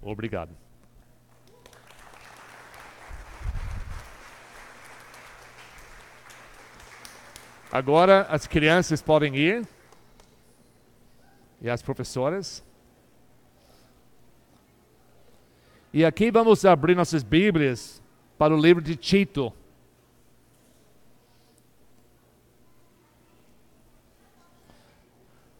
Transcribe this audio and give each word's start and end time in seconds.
Obrigado. 0.00 0.56
Agora 7.70 8.22
as 8.22 8.46
crianças 8.46 9.00
podem 9.00 9.36
ir 9.36 9.66
e 11.60 11.70
as 11.70 11.82
professoras. 11.82 12.64
E 15.92 16.04
aqui 16.04 16.30
vamos 16.30 16.64
abrir 16.64 16.96
nossas 16.96 17.22
Bíblias 17.22 18.02
para 18.38 18.54
o 18.54 18.60
livro 18.60 18.82
de 18.82 18.96
Tito. 18.96 19.52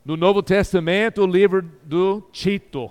No 0.04 0.16
Novo 0.16 0.42
Testamento, 0.42 1.22
o 1.22 1.26
livro 1.26 1.62
do 1.84 2.22
Tito. 2.32 2.90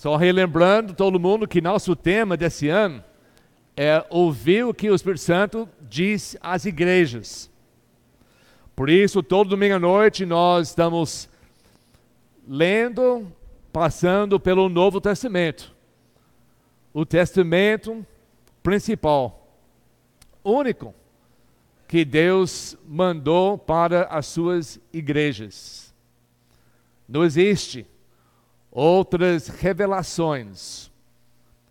Só 0.00 0.16
relembrando 0.16 0.94
todo 0.94 1.20
mundo 1.20 1.46
que 1.46 1.60
nosso 1.60 1.94
tema 1.94 2.34
desse 2.34 2.70
ano 2.70 3.04
é 3.76 4.02
ouvir 4.08 4.64
o 4.64 4.72
que 4.72 4.88
o 4.88 4.94
Espírito 4.94 5.20
Santo 5.20 5.68
diz 5.78 6.38
às 6.40 6.64
igrejas. 6.64 7.50
Por 8.74 8.88
isso, 8.88 9.22
todo 9.22 9.50
domingo 9.50 9.74
à 9.74 9.78
noite 9.78 10.24
nós 10.24 10.68
estamos 10.68 11.28
lendo, 12.48 13.30
passando 13.70 14.40
pelo 14.40 14.70
Novo 14.70 15.02
Testamento. 15.02 15.70
O 16.94 17.04
testamento 17.04 18.02
principal, 18.62 19.54
único, 20.42 20.94
que 21.86 22.06
Deus 22.06 22.74
mandou 22.88 23.58
para 23.58 24.04
as 24.04 24.24
suas 24.24 24.80
igrejas. 24.94 25.94
Não 27.06 27.22
existe 27.22 27.86
outras 28.70 29.48
revelações 29.48 30.90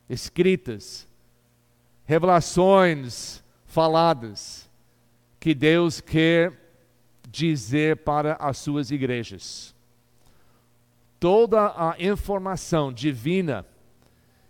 escritas, 0.09 1.07
revelações 2.05 3.43
faladas 3.65 4.69
que 5.39 5.53
Deus 5.53 6.01
quer 6.01 6.51
dizer 7.29 7.97
para 7.97 8.33
as 8.33 8.57
suas 8.57 8.89
igrejas. 8.89 9.75
Toda 11.19 11.67
a 11.75 11.95
informação 11.99 12.91
divina 12.91 13.65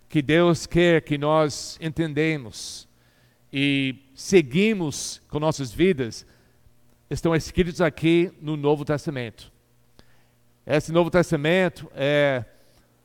que 0.08 0.22
Deus 0.22 0.66
quer 0.66 1.02
que 1.02 1.18
nós 1.18 1.78
entendemos 1.82 2.88
e 3.52 3.96
seguimos 4.16 5.22
com 5.28 5.40
nossas 5.40 5.72
vidas 5.72 6.26
estão 7.10 7.36
escritos 7.36 7.82
aqui 7.82 8.32
no 8.42 8.56
Novo 8.56 8.86
Testamento. 8.86 9.52
Esse 10.72 10.92
Novo 10.92 11.10
Testamento 11.10 11.92
é 11.96 12.46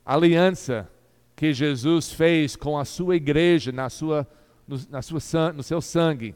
a 0.05 0.13
aliança 0.13 0.87
que 1.35 1.55
Jesus 1.55 2.13
fez 2.13 2.57
com 2.57 2.79
a 2.79 2.85
sua 2.85 3.17
igreja 3.17 3.73
na 3.73 3.89
sua, 3.89 4.29
no, 4.69 4.79
na 4.91 5.01
sua, 5.01 5.51
no 5.51 5.63
seu 5.63 5.81
sangue. 5.81 6.35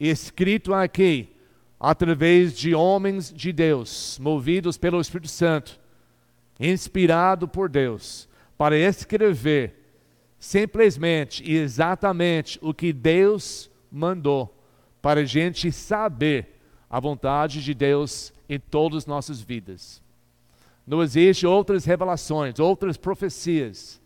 Escrito 0.00 0.72
aqui 0.72 1.36
através 1.78 2.56
de 2.56 2.74
homens 2.74 3.30
de 3.34 3.52
Deus, 3.52 4.18
movidos 4.18 4.78
pelo 4.78 4.98
Espírito 4.98 5.28
Santo, 5.28 5.78
inspirado 6.58 7.46
por 7.46 7.68
Deus, 7.68 8.26
para 8.56 8.78
escrever 8.78 9.74
simplesmente 10.38 11.44
e 11.44 11.54
exatamente 11.54 12.58
o 12.62 12.72
que 12.72 12.94
Deus 12.94 13.70
mandou, 13.92 14.58
para 15.02 15.20
a 15.20 15.26
gente 15.26 15.70
saber 15.70 16.62
a 16.88 16.98
vontade 16.98 17.62
de 17.62 17.74
Deus 17.74 18.32
em 18.48 18.58
todas 18.58 19.02
as 19.02 19.06
nossas 19.06 19.38
vidas. 19.38 20.02
Não 20.86 21.02
existe 21.02 21.46
outras 21.46 21.84
revelações, 21.84 22.58
outras 22.58 22.96
profecias, 22.96 24.00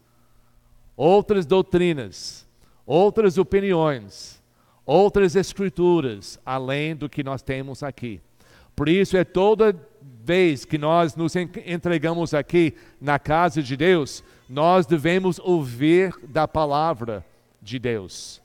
outras 0.97 1.45
doutrinas, 1.45 2.47
outras 2.87 3.37
opiniões, 3.37 4.41
outras 4.87 5.35
escrituras, 5.35 6.41
além 6.47 6.95
do 6.95 7.09
que 7.09 7.25
nós 7.25 7.43
temos 7.43 7.83
aqui. 7.83 8.21
Por 8.77 8.89
isso 8.89 9.17
é 9.17 9.25
toda 9.25 9.77
vez 10.25 10.65
que 10.65 10.79
nós 10.79 11.17
nos 11.17 11.35
entregamos 11.35 12.33
aqui 12.33 12.75
na 13.01 13.19
casa 13.19 13.61
de 13.61 13.77
Deus, 13.77 14.23
nós 14.49 14.87
devemos 14.87 15.41
ouvir 15.41 16.15
da 16.23 16.47
palavra 16.47 17.25
de 17.61 17.79
Deus. 17.79 18.41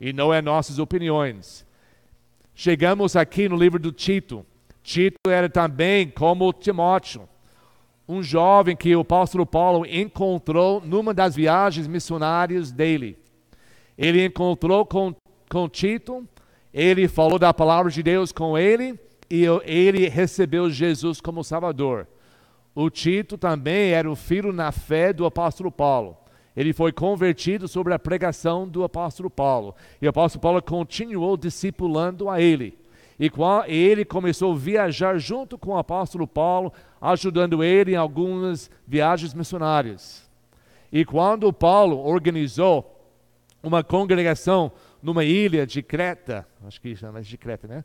E 0.00 0.12
não 0.12 0.34
é 0.34 0.42
nossas 0.42 0.80
opiniões. 0.80 1.64
Chegamos 2.54 3.14
aqui 3.14 3.48
no 3.48 3.56
livro 3.56 3.78
do 3.78 3.92
Tito. 3.92 4.44
Tito 4.82 5.30
era 5.30 5.48
também 5.48 6.10
como 6.10 6.52
Timóteo 6.52 7.28
um 8.08 8.22
jovem 8.22 8.76
que 8.76 8.94
o 8.94 9.00
apóstolo 9.00 9.46
Paulo 9.46 9.86
encontrou 9.86 10.80
numa 10.80 11.14
das 11.14 11.34
viagens 11.34 11.86
missionárias 11.86 12.72
dele. 12.72 13.18
Ele 13.96 14.24
encontrou 14.24 14.84
com, 14.84 15.14
com 15.48 15.68
Tito, 15.68 16.26
ele 16.72 17.06
falou 17.08 17.38
da 17.38 17.52
palavra 17.54 17.90
de 17.90 18.02
Deus 18.02 18.32
com 18.32 18.56
ele 18.56 18.98
e 19.30 19.44
ele 19.64 20.08
recebeu 20.08 20.68
Jesus 20.70 21.20
como 21.20 21.44
Salvador. 21.44 22.06
O 22.74 22.88
Tito 22.88 23.36
também 23.36 23.90
era 23.90 24.10
o 24.10 24.16
filho 24.16 24.52
na 24.52 24.72
fé 24.72 25.12
do 25.12 25.26
apóstolo 25.26 25.70
Paulo. 25.70 26.16
Ele 26.56 26.72
foi 26.72 26.92
convertido 26.92 27.66
sobre 27.66 27.94
a 27.94 27.98
pregação 27.98 28.68
do 28.68 28.84
apóstolo 28.84 29.30
Paulo. 29.30 29.74
E 30.00 30.06
o 30.06 30.10
apóstolo 30.10 30.42
Paulo 30.42 30.62
continuou 30.62 31.36
discipulando 31.36 32.28
a 32.28 32.40
ele. 32.40 32.78
E 33.24 33.30
ele 33.68 34.04
começou 34.04 34.52
a 34.52 34.56
viajar 34.56 35.16
junto 35.16 35.56
com 35.56 35.70
o 35.70 35.78
apóstolo 35.78 36.26
Paulo, 36.26 36.72
ajudando 37.00 37.62
ele 37.62 37.92
em 37.92 37.96
algumas 37.96 38.68
viagens 38.84 39.32
missionárias. 39.32 40.28
E 40.90 41.04
quando 41.04 41.52
Paulo 41.52 42.00
organizou 42.04 43.00
uma 43.62 43.84
congregação 43.84 44.72
numa 45.00 45.22
ilha 45.22 45.64
de 45.64 45.84
Creta, 45.84 46.44
acho 46.66 46.80
que 46.80 46.96
chama 46.96 47.22
de 47.22 47.38
Creta, 47.38 47.68
né? 47.68 47.84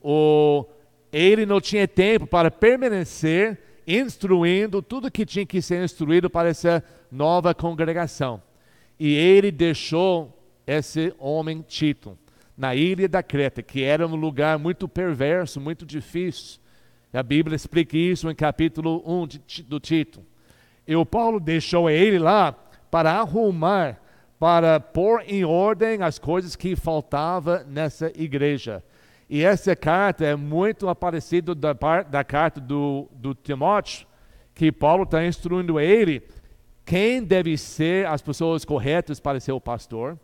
O, 0.00 0.64
ele 1.12 1.44
não 1.44 1.60
tinha 1.60 1.88
tempo 1.88 2.24
para 2.24 2.48
permanecer 2.48 3.58
instruindo 3.88 4.80
tudo 4.80 5.10
que 5.10 5.26
tinha 5.26 5.44
que 5.44 5.60
ser 5.60 5.82
instruído 5.82 6.30
para 6.30 6.48
essa 6.48 6.84
nova 7.10 7.52
congregação. 7.52 8.40
E 9.00 9.14
ele 9.14 9.50
deixou 9.50 10.32
esse 10.64 11.12
homem 11.18 11.60
Tito 11.66 12.16
na 12.56 12.74
ilha 12.74 13.08
da 13.08 13.22
Creta, 13.22 13.62
que 13.62 13.82
era 13.82 14.06
um 14.06 14.16
lugar 14.16 14.58
muito 14.58 14.88
perverso, 14.88 15.60
muito 15.60 15.84
difícil. 15.84 16.58
A 17.12 17.22
Bíblia 17.22 17.56
explica 17.56 17.96
isso 17.96 18.30
em 18.30 18.34
capítulo 18.34 19.02
1 19.06 19.26
de, 19.26 19.62
do 19.62 19.78
Tito. 19.78 20.24
E 20.86 20.94
o 20.96 21.04
Paulo 21.04 21.38
deixou 21.38 21.90
ele 21.90 22.18
lá 22.18 22.52
para 22.90 23.12
arrumar, 23.12 24.00
para 24.38 24.78
pôr 24.78 25.22
em 25.26 25.44
ordem 25.44 26.02
as 26.02 26.18
coisas 26.18 26.56
que 26.56 26.76
faltavam 26.76 27.64
nessa 27.66 28.12
igreja. 28.14 28.82
E 29.28 29.42
essa 29.42 29.74
carta 29.74 30.24
é 30.24 30.36
muito 30.36 30.94
parecida 30.94 31.54
da, 31.54 31.72
da 32.02 32.22
carta 32.22 32.60
do, 32.60 33.08
do 33.12 33.34
Timóteo, 33.34 34.06
que 34.54 34.70
Paulo 34.70 35.02
está 35.02 35.24
instruindo 35.26 35.80
ele 35.80 36.22
quem 36.84 37.22
deve 37.22 37.58
ser 37.58 38.06
as 38.06 38.22
pessoas 38.22 38.64
corretas 38.64 39.18
para 39.18 39.40
ser 39.40 39.52
o 39.52 39.60
pastor 39.60 40.16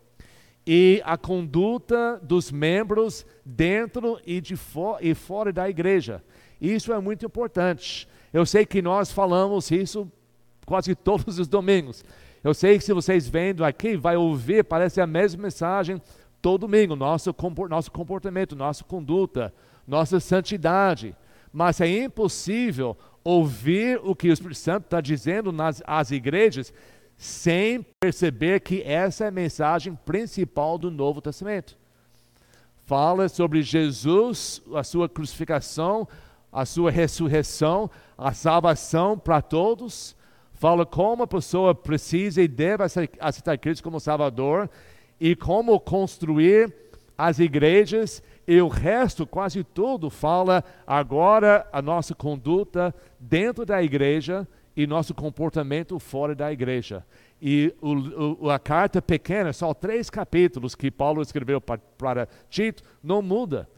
e 0.66 1.02
a 1.04 1.16
conduta 1.16 2.20
dos 2.22 2.50
membros 2.52 3.26
dentro 3.44 4.20
e, 4.24 4.40
de 4.40 4.54
e 5.00 5.14
fora 5.14 5.52
da 5.52 5.68
igreja. 5.68 6.22
Isso 6.60 6.92
é 6.92 7.00
muito 7.00 7.26
importante. 7.26 8.08
Eu 8.32 8.46
sei 8.46 8.64
que 8.64 8.80
nós 8.80 9.10
falamos 9.10 9.70
isso 9.70 10.10
quase 10.64 10.94
todos 10.96 11.38
os 11.38 11.48
domingos. 11.48 12.04
Eu 12.42 12.54
sei 12.54 12.78
que 12.78 12.84
se 12.84 12.92
vocês 12.92 13.28
vendo 13.28 13.64
aqui, 13.64 13.96
vai 13.96 14.16
ouvir, 14.16 14.64
parece 14.64 15.00
a 15.00 15.06
mesma 15.06 15.42
mensagem 15.42 16.00
todo 16.40 16.62
domingo, 16.62 16.96
nosso, 16.96 17.34
nosso 17.68 17.90
comportamento, 17.90 18.56
nossa 18.56 18.82
conduta, 18.82 19.54
nossa 19.86 20.18
santidade. 20.18 21.16
Mas 21.52 21.80
é 21.80 21.86
impossível 21.86 22.96
ouvir 23.22 24.00
o 24.02 24.14
que 24.14 24.28
o 24.28 24.32
Espírito 24.32 24.58
Santo 24.58 24.84
está 24.84 25.00
dizendo 25.00 25.52
nas 25.52 25.82
as 25.86 26.10
igrejas 26.10 26.72
sem 27.22 27.86
perceber 28.00 28.58
que 28.58 28.82
essa 28.82 29.26
é 29.26 29.28
a 29.28 29.30
mensagem 29.30 29.94
principal 29.94 30.76
do 30.76 30.90
Novo 30.90 31.20
Testamento. 31.20 31.78
Fala 32.84 33.28
sobre 33.28 33.62
Jesus, 33.62 34.60
a 34.74 34.82
sua 34.82 35.08
crucificação, 35.08 36.08
a 36.50 36.66
sua 36.66 36.90
ressurreição, 36.90 37.88
a 38.18 38.32
salvação 38.32 39.16
para 39.16 39.40
todos. 39.40 40.16
Fala 40.54 40.84
como 40.84 41.22
a 41.22 41.28
pessoa 41.28 41.72
precisa 41.76 42.42
e 42.42 42.48
deve 42.48 42.82
aceitar 43.20 43.56
Cristo 43.56 43.84
como 43.84 44.00
Salvador 44.00 44.68
e 45.20 45.36
como 45.36 45.78
construir 45.78 46.74
as 47.16 47.38
igrejas 47.38 48.20
e 48.48 48.60
o 48.60 48.66
resto, 48.66 49.24
quase 49.24 49.62
tudo, 49.62 50.10
fala 50.10 50.64
agora 50.84 51.68
a 51.72 51.80
nossa 51.80 52.16
conduta 52.16 52.92
dentro 53.20 53.64
da 53.64 53.80
igreja 53.80 54.44
e 54.76 54.86
nosso 54.86 55.14
comportamento 55.14 55.98
fora 55.98 56.34
da 56.34 56.52
igreja. 56.52 57.04
E 57.40 57.74
o, 57.80 58.44
o, 58.44 58.50
a 58.50 58.58
carta 58.58 59.02
pequena, 59.02 59.52
só 59.52 59.74
três 59.74 60.08
capítulos 60.08 60.74
que 60.74 60.90
Paulo 60.90 61.20
escreveu 61.22 61.60
para, 61.60 61.80
para 61.98 62.28
Tito, 62.48 62.82
não 63.02 63.20
muda. 63.20 63.68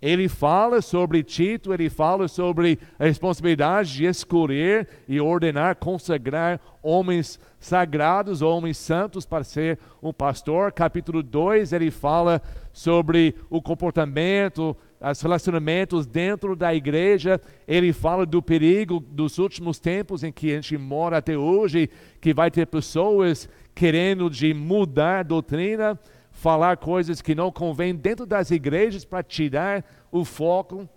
Ele 0.00 0.28
fala 0.28 0.80
sobre 0.80 1.22
Tito, 1.22 1.74
ele 1.74 1.90
fala 1.90 2.26
sobre 2.26 2.78
a 2.98 3.04
responsabilidade 3.04 3.92
de 3.92 4.06
escolher 4.06 4.88
e 5.06 5.20
ordenar, 5.20 5.76
consagrar 5.76 6.58
homens 6.82 7.38
sagrados, 7.58 8.40
homens 8.40 8.78
santos 8.78 9.26
para 9.26 9.44
ser 9.44 9.78
um 10.02 10.10
pastor. 10.10 10.72
Capítulo 10.72 11.22
2, 11.22 11.74
ele 11.74 11.90
fala 11.90 12.40
sobre 12.72 13.34
o 13.50 13.60
comportamento, 13.60 14.74
os 15.00 15.20
relacionamentos 15.20 16.06
dentro 16.06 16.54
da 16.54 16.74
igreja. 16.74 17.40
Ele 17.66 17.92
fala 17.92 18.26
do 18.26 18.42
perigo 18.42 19.00
dos 19.00 19.38
últimos 19.38 19.78
tempos 19.78 20.22
em 20.22 20.32
que 20.32 20.50
a 20.52 20.56
gente 20.56 20.76
mora 20.76 21.18
até 21.18 21.36
hoje, 21.36 21.88
que 22.20 22.34
vai 22.34 22.50
ter 22.50 22.66
pessoas 22.66 23.48
querendo 23.74 24.28
de 24.28 24.52
mudar 24.52 25.20
a 25.20 25.22
doutrina 25.22 25.98
falar 26.40 26.78
coisas 26.78 27.20
que 27.20 27.34
não 27.34 27.52
convêm 27.52 27.94
dentro 27.94 28.24
das 28.24 28.50
igrejas 28.50 29.04
para 29.04 29.22
tirar 29.22 29.84
o 30.10 30.24
foco 30.24 30.88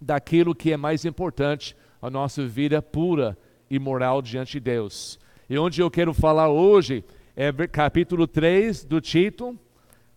daquilo 0.00 0.54
que 0.54 0.72
é 0.72 0.76
mais 0.76 1.04
importante, 1.04 1.76
a 2.00 2.08
nossa 2.08 2.46
vida 2.46 2.80
pura 2.80 3.36
e 3.68 3.80
moral 3.80 4.22
diante 4.22 4.52
de 4.52 4.60
Deus. 4.60 5.18
E 5.48 5.58
onde 5.58 5.80
eu 5.80 5.90
quero 5.90 6.14
falar 6.14 6.48
hoje 6.48 7.04
é 7.34 7.52
capítulo 7.66 8.28
3 8.28 8.84
do 8.84 9.00
Tito, 9.00 9.58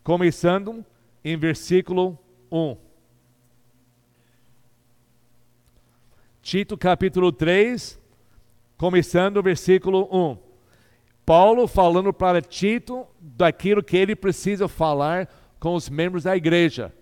começando 0.04 0.86
em 1.25 1.36
versículo 1.36 2.18
1. 2.51 2.83
Tito 6.44 6.78
capítulo 6.78 7.31
3, 7.31 7.98
começando 8.78 9.38
o 9.38 9.42
versículo 9.42 10.10
1. 10.12 10.38
Paulo 11.25 11.66
falando 11.69 12.12
para 12.12 12.42
Tito 12.42 13.07
daquilo 13.18 13.81
que 13.81 13.95
ele 13.95 14.13
precisa 14.13 14.68
falar 14.68 15.30
com 15.57 15.74
os 15.74 15.90
membros 15.90 16.24
da 16.24 16.36
igreja. 16.36 16.94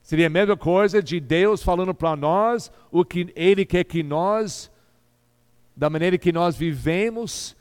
Seria 0.00 0.28
a 0.28 0.30
mesma 0.30 0.56
coisa 0.56 1.02
de 1.02 1.20
Deus 1.20 1.62
falando 1.62 1.92
para 1.92 2.16
nós 2.16 2.72
o 2.90 3.04
que 3.04 3.30
Ele 3.36 3.66
quer 3.66 3.84
que 3.84 4.02
nós, 4.02 4.70
da 5.76 5.90
maneira 5.90 6.16
que 6.16 6.32
nós 6.32 6.56
vivemos 6.56 7.54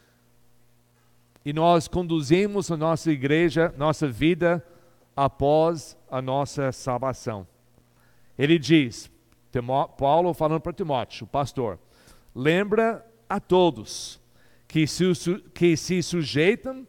e 1.43 1.51
nós 1.51 1.89
conduzimos 1.89 2.71
a 2.71 2.77
nossa 2.77 3.11
igreja, 3.11 3.75
nossa 3.77 4.07
vida 4.07 4.65
após 5.13 5.97
a 6.09 6.21
nossa 6.21 6.71
salvação. 6.71 7.45
Ele 8.39 8.57
diz, 8.57 9.11
Paulo 9.61 10.33
falando 10.33 10.61
para 10.61 10.73
Timóteo, 10.73 11.25
o 11.25 11.27
pastor, 11.27 11.79
lembra 12.35 13.05
a 13.29 13.39
todos 13.39 14.19
que 14.67 14.85
se, 14.85 15.05
que 15.53 15.77
se 15.77 16.01
sujeitam 16.03 16.87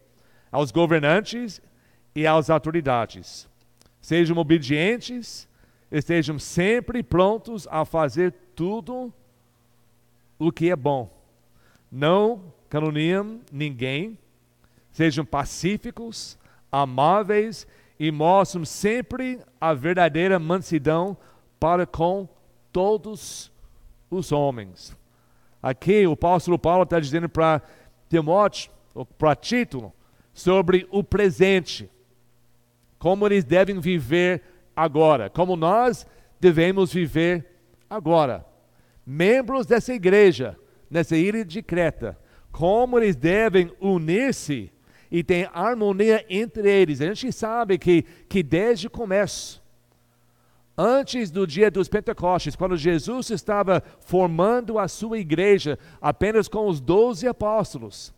aos 0.51 0.71
governantes 0.71 1.61
e 2.13 2.27
às 2.27 2.49
autoridades. 2.49 3.47
Sejam 4.01 4.37
obedientes, 4.37 5.47
estejam 5.91 6.37
sempre 6.39 7.03
prontos 7.03 7.67
a 7.69 7.85
fazer 7.85 8.33
tudo 8.55 9.13
o 10.37 10.51
que 10.51 10.69
é 10.69 10.75
bom. 10.75 11.09
Não 11.91 12.53
caluniam 12.69 13.41
ninguém, 13.51 14.17
sejam 14.91 15.25
pacíficos, 15.25 16.37
amáveis 16.71 17.67
e 17.99 18.11
mostram 18.11 18.63
sempre 18.63 19.39
a 19.59 19.73
verdadeira 19.73 20.39
mansidão 20.39 21.17
para 21.59 21.85
com 21.85 22.27
todos 22.71 23.51
os 24.09 24.31
homens. 24.31 24.97
Aqui 25.61 26.05
o 26.07 26.13
apóstolo 26.13 26.57
Paulo 26.57 26.83
está 26.83 26.99
dizendo 26.99 27.27
para 27.27 27.61
Timóteo, 28.09 28.71
para 29.17 29.35
Tito, 29.35 29.91
sobre 30.33 30.87
o 30.89 31.03
presente, 31.03 31.89
como 32.97 33.25
eles 33.25 33.43
devem 33.43 33.79
viver 33.79 34.41
agora, 34.75 35.29
como 35.29 35.55
nós 35.55 36.07
devemos 36.39 36.93
viver 36.93 37.45
agora. 37.89 38.45
Membros 39.05 39.65
dessa 39.65 39.93
igreja, 39.93 40.57
nessa 40.89 41.17
ilha 41.17 41.43
de 41.43 41.61
Creta, 41.61 42.17
como 42.51 42.97
eles 42.97 43.15
devem 43.15 43.71
unir-se 43.79 44.71
e 45.11 45.23
ter 45.23 45.49
harmonia 45.53 46.25
entre 46.29 46.69
eles. 46.69 47.01
A 47.01 47.05
gente 47.13 47.31
sabe 47.31 47.77
que, 47.77 48.03
que 48.27 48.43
desde 48.43 48.87
o 48.87 48.91
começo, 48.91 49.58
antes 50.81 51.29
do 51.29 51.45
dia 51.45 51.69
dos 51.69 51.89
Pentecostes, 51.89 52.55
quando 52.55 52.77
Jesus 52.77 53.29
estava 53.31 53.83
formando 53.99 54.79
a 54.79 54.87
sua 54.87 55.19
igreja 55.19 55.77
apenas 56.01 56.47
com 56.47 56.69
os 56.69 56.79
doze 56.79 57.27
apóstolos, 57.27 58.13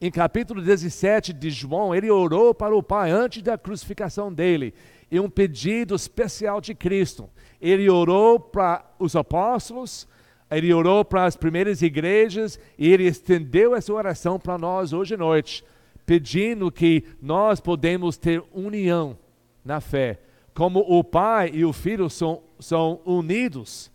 em 0.00 0.08
capítulo 0.08 0.62
17 0.62 1.32
de 1.32 1.50
João, 1.50 1.92
ele 1.92 2.08
orou 2.08 2.54
para 2.54 2.76
o 2.76 2.84
Pai 2.84 3.10
antes 3.10 3.42
da 3.42 3.58
crucificação 3.58 4.32
dele, 4.32 4.72
e 5.10 5.18
um 5.18 5.28
pedido 5.28 5.96
especial 5.96 6.60
de 6.60 6.72
Cristo. 6.72 7.28
Ele 7.60 7.90
orou 7.90 8.38
para 8.38 8.84
os 8.96 9.16
apóstolos, 9.16 10.06
ele 10.48 10.72
orou 10.72 11.04
para 11.04 11.24
as 11.24 11.34
primeiras 11.34 11.82
igrejas, 11.82 12.60
e 12.78 12.88
ele 12.92 13.08
estendeu 13.08 13.74
essa 13.74 13.92
oração 13.92 14.38
para 14.38 14.56
nós 14.56 14.92
hoje 14.92 15.14
à 15.14 15.18
noite, 15.18 15.64
pedindo 16.06 16.70
que 16.70 17.02
nós 17.20 17.58
podemos 17.58 18.16
ter 18.16 18.40
união 18.54 19.18
na 19.64 19.80
fé 19.80 20.20
como 20.58 20.80
o 20.80 21.04
pai 21.04 21.52
e 21.54 21.64
o 21.64 21.72
filho 21.72 22.10
são, 22.10 22.42
são 22.58 23.00
unidos, 23.04 23.92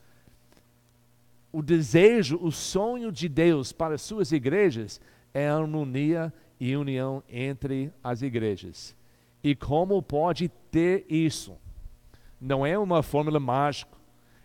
o 1.51 1.61
desejo, 1.61 2.39
o 2.41 2.53
sonho 2.53 3.11
de 3.11 3.27
Deus 3.27 3.73
para 3.73 3.97
suas 3.97 4.31
igrejas 4.31 5.01
é 5.33 5.49
a 5.49 5.57
harmonia 5.57 6.33
e 6.57 6.73
união 6.77 7.21
entre 7.27 7.91
as 8.01 8.21
igrejas. 8.21 8.95
E 9.43 9.53
como 9.53 10.01
pode 10.01 10.47
ter 10.71 11.05
isso? 11.09 11.57
Não 12.39 12.65
é 12.65 12.79
uma 12.79 13.03
fórmula 13.03 13.41
mágica. 13.41 13.97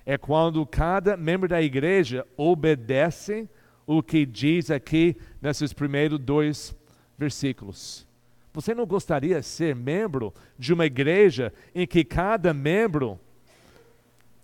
É 0.05 0.19
quando 0.19 0.67
cada 0.67 1.17
membro 1.17 1.49
da 1.49 1.62
igreja 1.62 2.26
obedece 2.37 3.49
o 3.87 4.03
que 4.03 4.26
diz 4.26 4.73
aqui 4.73 5.17
nesses 5.41 5.73
primeiros 5.73 6.19
dois 6.19 6.76
versículos. 7.17 8.08
Você 8.53 8.75
não 8.75 8.87
gostaria 8.87 9.41
de 9.41 9.47
ser 9.47 9.75
membro 9.75 10.33
de 10.59 10.73
uma 10.73 10.87
igreja 10.87 11.53
em 11.75 11.87
que 11.87 12.05
cada 12.05 12.53
membro 12.53 13.19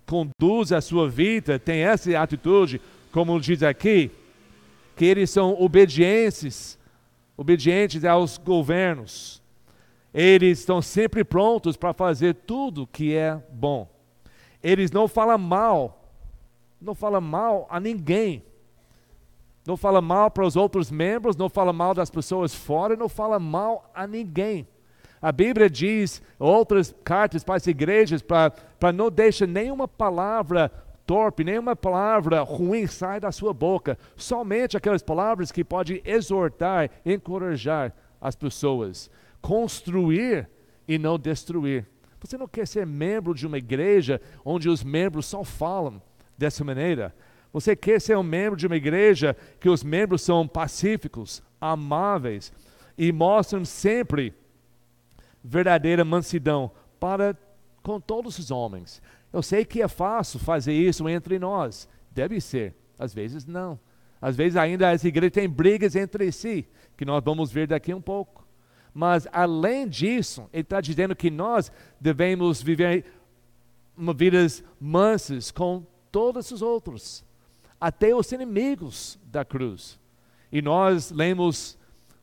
conduz 0.06 0.73
a 0.73 0.81
sua 0.81 1.09
vida, 1.09 1.59
tem 1.59 1.81
essa 1.81 2.19
atitude, 2.21 2.81
como 3.11 3.41
diz 3.41 3.62
aqui, 3.62 4.11
que 4.97 5.05
eles 5.05 5.31
são 5.31 5.61
obedientes, 5.61 6.79
obedientes 7.37 8.05
aos 8.05 8.39
governos. 8.39 9.43
Eles 10.13 10.61
estão 10.61 10.81
sempre 10.81 11.25
prontos 11.25 11.77
para 11.77 11.93
fazer 11.93 12.34
tudo 12.34 12.87
que 12.87 13.15
é 13.15 13.43
bom. 13.51 13.89
Eles 14.63 14.93
não 14.93 15.08
falam 15.08 15.39
mal, 15.39 16.13
não 16.81 16.94
falam 16.94 17.20
mal 17.20 17.67
a 17.69 17.81
ninguém 17.81 18.44
não 19.67 19.77
fala 19.77 20.01
mal 20.01 20.31
para 20.31 20.47
os 20.47 20.56
outros 20.56 20.91
membros, 20.91 21.37
não 21.37 21.49
fala 21.49 21.73
mal 21.73 21.94
das 21.94 22.11
pessoas 22.11 22.55
fora, 22.55 22.97
não 22.97 23.09
fala 23.09 23.39
mal 23.39 23.91
a 23.94 24.06
ninguém. 24.06 24.67
A 25.21 25.33
Bíblia 25.33 25.71
diz, 25.71 26.23
outras 26.39 26.94
cartas 27.03 27.43
para 27.43 27.55
as 27.55 27.67
igrejas, 27.67 28.21
para 28.21 28.93
não 28.93 29.11
deixar 29.11 29.47
nenhuma 29.47 29.89
palavra 29.89 30.71
torpe, 31.06 31.44
nenhuma 31.44 31.75
palavra 31.75 32.43
ruim 32.43 32.87
sair 32.87 33.21
da 33.21 33.33
sua 33.33 33.55
boca. 33.55 33.99
Somente 34.17 34.77
aquelas 34.77 35.03
palavras 35.03 35.51
que 35.51 35.65
podem 35.65 36.03
exortar, 36.05 36.91
encorajar 37.05 37.94
as 38.21 38.37
pessoas. 38.37 39.11
Construir 39.41 40.49
e 40.87 40.99
não 40.99 41.19
destruir. 41.19 41.87
Você 42.21 42.37
não 42.37 42.49
quer 42.49 42.67
ser 42.67 42.87
membro 42.87 43.35
de 43.35 43.47
uma 43.47 43.59
igreja 43.59 44.21
onde 44.44 44.69
os 44.69 44.83
membros 44.83 45.27
só 45.27 45.44
falam 45.44 46.03
dessa 46.37 46.65
maneira. 46.65 47.15
Você 47.55 47.77
quer 47.77 48.01
ser 48.01 48.19
um 48.19 48.23
membro 48.25 48.58
de 48.58 48.67
uma 48.67 48.75
igreja 48.75 49.37
que 49.61 49.69
os 49.69 49.84
membros 49.84 50.23
são 50.23 50.46
pacíficos, 50.46 51.41
amáveis 51.61 52.53
e 52.99 53.13
mostram 53.13 53.65
sempre 53.65 54.34
verdadeira 55.43 56.05
mansidão 56.05 56.73
para 56.99 57.39
com 57.81 58.01
todos 58.01 58.41
os 58.41 58.51
homens. 58.51 59.01
Eu 59.32 59.41
sei 59.41 59.65
que 59.65 59.81
é 59.81 59.87
fácil 59.87 60.41
fazer 60.41 60.73
isso 60.73 61.08
entre 61.08 61.39
nós. 61.39 61.89
Deve 62.11 62.41
ser. 62.41 62.75
Às 62.99 63.15
vezes 63.15 63.46
não. 63.46 63.79
Às 64.20 64.34
vezes 64.34 64.56
ainda 64.56 64.91
as 64.91 65.05
igrejas 65.05 65.34
têm 65.34 65.49
brigas 65.49 65.94
entre 65.94 66.32
si, 66.32 66.67
que 66.96 67.05
nós 67.05 67.23
vamos 67.23 67.53
ver 67.53 67.69
daqui 67.69 67.94
um 67.94 68.03
pouco. 68.03 68.44
Mas 68.93 69.29
além 69.31 69.89
disso, 69.89 70.49
ele 70.53 70.63
está 70.63 70.81
dizendo 70.81 71.15
que 71.15 71.31
nós 71.31 71.70
devemos 72.01 72.61
viver 72.61 73.05
vidas 74.17 74.65
mansas 74.81 75.53
com 75.53 75.87
todos 76.11 76.51
os 76.51 76.61
outros 76.61 77.25
até 77.84 78.17
os 78.17 78.32
inimigos 78.32 79.19
da 79.26 79.44
cruz. 79.44 80.00
E 80.50 80.62
nós 80.62 81.10
lemos 81.10 81.76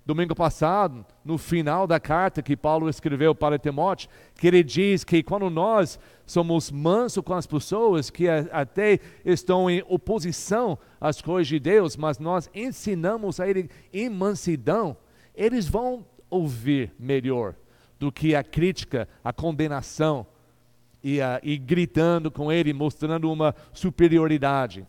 domingo 0.04 0.34
passado, 0.34 1.06
no 1.24 1.38
final 1.38 1.86
da 1.86 2.00
carta 2.00 2.42
que 2.42 2.58
Paulo 2.58 2.90
escreveu 2.90 3.36
para 3.36 3.60
Timóteo, 3.60 4.10
que 4.34 4.48
ele 4.48 4.64
diz 4.64 5.04
que 5.04 5.22
quando 5.22 5.52
nós 5.52 6.00
somos 6.26 6.72
mansos 6.72 7.24
com 7.24 7.36
as 7.36 7.46
pessoas 7.46 8.10
que 8.10 8.28
até 8.28 9.00
estão 9.24 9.70
em 9.70 9.84
oposição 9.88 10.80
às 11.00 11.22
coisas 11.22 11.48
de 11.48 11.60
Deus, 11.60 11.96
mas 11.96 12.18
nós 12.18 12.50
ensinamos 12.56 13.40
a 13.40 13.48
ele 13.48 13.70
em 13.94 14.10
mansidão, 14.10 14.98
eles 15.36 15.68
vão 15.68 16.04
ouvir 16.28 16.92
melhor 16.98 17.54
do 18.00 18.12
que 18.12 18.34
a 18.34 18.44
crítica, 18.44 19.08
a 19.24 19.32
condenação 19.32 20.26
e, 21.04 21.20
uh, 21.20 21.38
e 21.44 21.56
gritando 21.56 22.32
com 22.32 22.52
ele, 22.52 22.74
mostrando 22.74 23.32
uma 23.32 23.54
superioridade. 23.72 24.88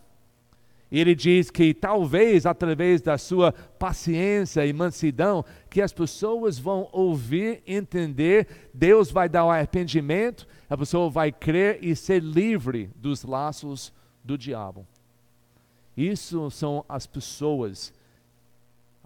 Ele 0.92 1.14
diz 1.14 1.50
que 1.50 1.72
talvez 1.72 2.44
através 2.44 3.00
da 3.00 3.16
sua 3.16 3.50
paciência 3.50 4.66
e 4.66 4.74
mansidão, 4.74 5.42
que 5.70 5.80
as 5.80 5.90
pessoas 5.90 6.58
vão 6.58 6.86
ouvir, 6.92 7.62
entender, 7.66 8.46
Deus 8.74 9.10
vai 9.10 9.26
dar 9.26 9.46
o 9.46 9.50
arrependimento, 9.50 10.46
a 10.68 10.76
pessoa 10.76 11.08
vai 11.08 11.32
crer 11.32 11.78
e 11.82 11.96
ser 11.96 12.22
livre 12.22 12.90
dos 12.94 13.24
laços 13.24 13.90
do 14.22 14.36
diabo. 14.36 14.86
Isso 15.96 16.50
são 16.50 16.84
as 16.86 17.06
pessoas, 17.06 17.94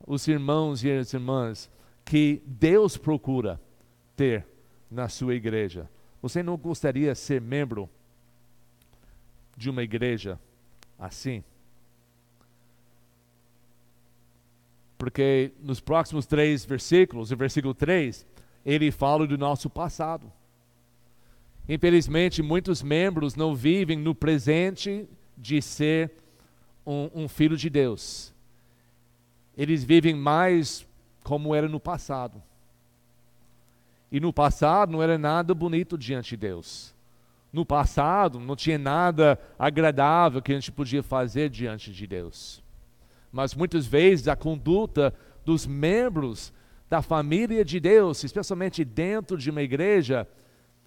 os 0.04 0.26
irmãos 0.26 0.82
e 0.82 0.90
as 0.90 1.14
irmãs 1.14 1.70
que 2.04 2.42
Deus 2.44 2.96
procura 2.96 3.60
ter 4.16 4.44
na 4.90 5.08
sua 5.08 5.36
igreja. 5.36 5.88
Você 6.20 6.42
não 6.42 6.56
gostaria 6.56 7.12
de 7.12 7.18
ser 7.18 7.40
membro 7.40 7.88
de 9.56 9.70
uma 9.70 9.84
igreja 9.84 10.36
assim? 10.98 11.44
Porque 14.98 15.52
nos 15.60 15.80
próximos 15.80 16.26
três 16.26 16.64
versículos, 16.64 17.30
o 17.30 17.36
versículo 17.36 17.74
3, 17.74 18.26
ele 18.64 18.90
fala 18.90 19.26
do 19.26 19.36
nosso 19.36 19.68
passado. 19.68 20.32
Infelizmente, 21.68 22.42
muitos 22.42 22.82
membros 22.82 23.34
não 23.34 23.54
vivem 23.54 23.98
no 23.98 24.14
presente 24.14 25.08
de 25.36 25.60
ser 25.60 26.12
um, 26.86 27.10
um, 27.14 27.28
filho 27.28 27.56
de 27.56 27.68
Deus. 27.68 28.32
Eles 29.56 29.84
vivem 29.84 30.14
mais 30.14 30.86
como 31.22 31.54
era 31.54 31.68
no 31.68 31.80
passado. 31.80 32.42
E 34.10 34.20
no 34.20 34.32
passado 34.32 34.92
não 34.92 35.02
era 35.02 35.18
nada 35.18 35.52
bonito 35.52 35.98
diante 35.98 36.30
de 36.30 36.36
Deus. 36.36 36.94
No 37.52 37.66
passado 37.66 38.38
não 38.38 38.54
tinha 38.54 38.78
nada 38.78 39.38
agradável 39.58 40.40
que 40.40 40.52
a 40.52 40.54
gente 40.54 40.70
podia 40.70 41.02
fazer 41.02 41.50
diante 41.50 41.92
de 41.92 42.06
Deus 42.06 42.64
mas 43.36 43.54
muitas 43.54 43.86
vezes 43.86 44.28
a 44.28 44.34
conduta 44.34 45.12
dos 45.44 45.66
membros 45.66 46.54
da 46.88 47.02
família 47.02 47.62
de 47.62 47.78
Deus, 47.78 48.24
especialmente 48.24 48.82
dentro 48.82 49.36
de 49.36 49.50
uma 49.50 49.60
igreja, 49.60 50.26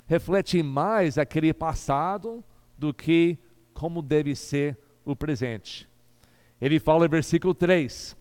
reflete 0.08 0.63
mais 0.63 1.20
aquele 1.20 1.53
passado 1.53 2.44
do 2.75 2.91
que 2.91 3.38
como 3.72 4.01
deve 4.01 4.36
ser 4.36 4.75
o 5.06 5.15
presente. 5.15 5.88
Ele 6.60 6.79
fala 6.79 7.06
em 7.06 7.10
versículo 7.10 7.53
3: 7.53 8.18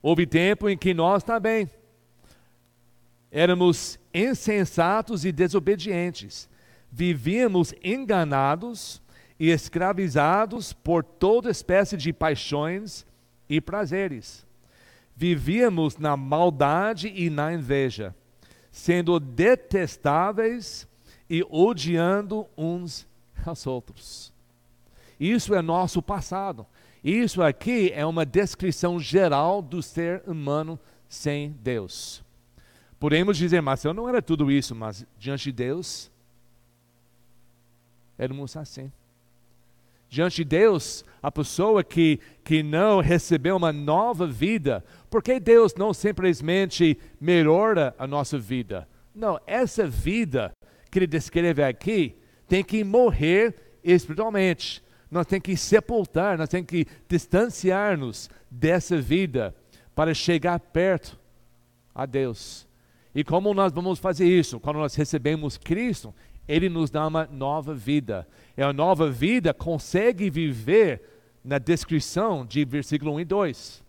Houve 0.00 0.26
tempo 0.26 0.66
em 0.66 0.78
que 0.78 0.94
nós 0.94 1.22
também 1.22 1.70
éramos 3.30 3.98
insensatos 4.14 5.26
e 5.26 5.32
desobedientes, 5.32 6.48
vivíamos 6.90 7.74
enganados 7.84 9.02
e 9.38 9.50
escravizados 9.50 10.72
por 10.72 11.04
toda 11.04 11.50
espécie 11.50 11.96
de 11.96 12.12
paixões 12.12 13.06
e 13.48 13.60
prazeres. 13.60 14.46
Vivíamos 15.14 15.96
na 15.96 16.16
maldade 16.16 17.12
e 17.14 17.30
na 17.30 17.52
inveja, 17.52 18.14
sendo 18.70 19.18
detestáveis 19.20 20.86
e 21.28 21.44
odiando 21.48 22.46
uns 22.56 23.06
aos 23.44 23.66
outros. 23.66 24.32
Isso 25.18 25.54
é 25.54 25.62
nosso 25.62 26.02
passado. 26.02 26.66
Isso 27.02 27.42
aqui 27.42 27.92
é 27.94 28.04
uma 28.04 28.26
descrição 28.26 28.98
geral 28.98 29.62
do 29.62 29.82
ser 29.82 30.22
humano 30.26 30.78
sem 31.08 31.52
Deus. 31.62 32.22
Podemos 32.98 33.36
dizer, 33.36 33.60
mas 33.60 33.84
eu 33.84 33.94
não 33.94 34.08
era 34.08 34.20
tudo 34.20 34.50
isso, 34.50 34.74
mas 34.74 35.06
diante 35.18 35.44
de 35.44 35.52
Deus, 35.52 36.10
éramos 38.18 38.56
assim 38.56 38.90
diante 40.16 40.36
de 40.36 40.44
Deus, 40.44 41.04
a 41.22 41.30
pessoa 41.30 41.84
que, 41.84 42.18
que 42.42 42.62
não 42.62 43.00
recebeu 43.00 43.54
uma 43.54 43.70
nova 43.70 44.26
vida, 44.26 44.82
porque 45.10 45.38
Deus 45.38 45.74
não 45.74 45.92
simplesmente 45.92 46.98
melhora 47.20 47.94
a 47.98 48.06
nossa 48.06 48.38
vida. 48.38 48.88
Não, 49.14 49.38
essa 49.46 49.86
vida 49.86 50.52
que 50.90 50.98
ele 50.98 51.06
descreve 51.06 51.62
aqui 51.62 52.16
tem 52.48 52.64
que 52.64 52.82
morrer 52.82 53.54
espiritualmente. 53.84 54.82
Nós 55.10 55.26
temos 55.26 55.42
que 55.42 55.54
sepultar, 55.54 56.38
nós 56.38 56.48
temos 56.48 56.66
que 56.66 56.86
distanciar-nos 57.06 58.30
dessa 58.50 58.96
vida 58.96 59.54
para 59.94 60.14
chegar 60.14 60.58
perto 60.58 61.18
a 61.94 62.06
Deus. 62.06 62.66
E 63.14 63.22
como 63.22 63.52
nós 63.52 63.70
vamos 63.70 63.98
fazer 63.98 64.26
isso? 64.26 64.58
Quando 64.58 64.78
nós 64.78 64.94
recebemos 64.94 65.58
Cristo, 65.58 66.14
Ele 66.48 66.68
nos 66.68 66.90
dá 66.90 67.06
uma 67.06 67.26
nova 67.26 67.74
vida 67.74 68.26
é 68.56 68.62
a 68.62 68.72
nova 68.72 69.10
vida 69.10 69.52
consegue 69.52 70.30
viver 70.30 71.02
na 71.44 71.58
descrição 71.58 72.44
de 72.44 72.64
versículo 72.64 73.12
1 73.14 73.20
e 73.20 73.24
2. 73.24 73.84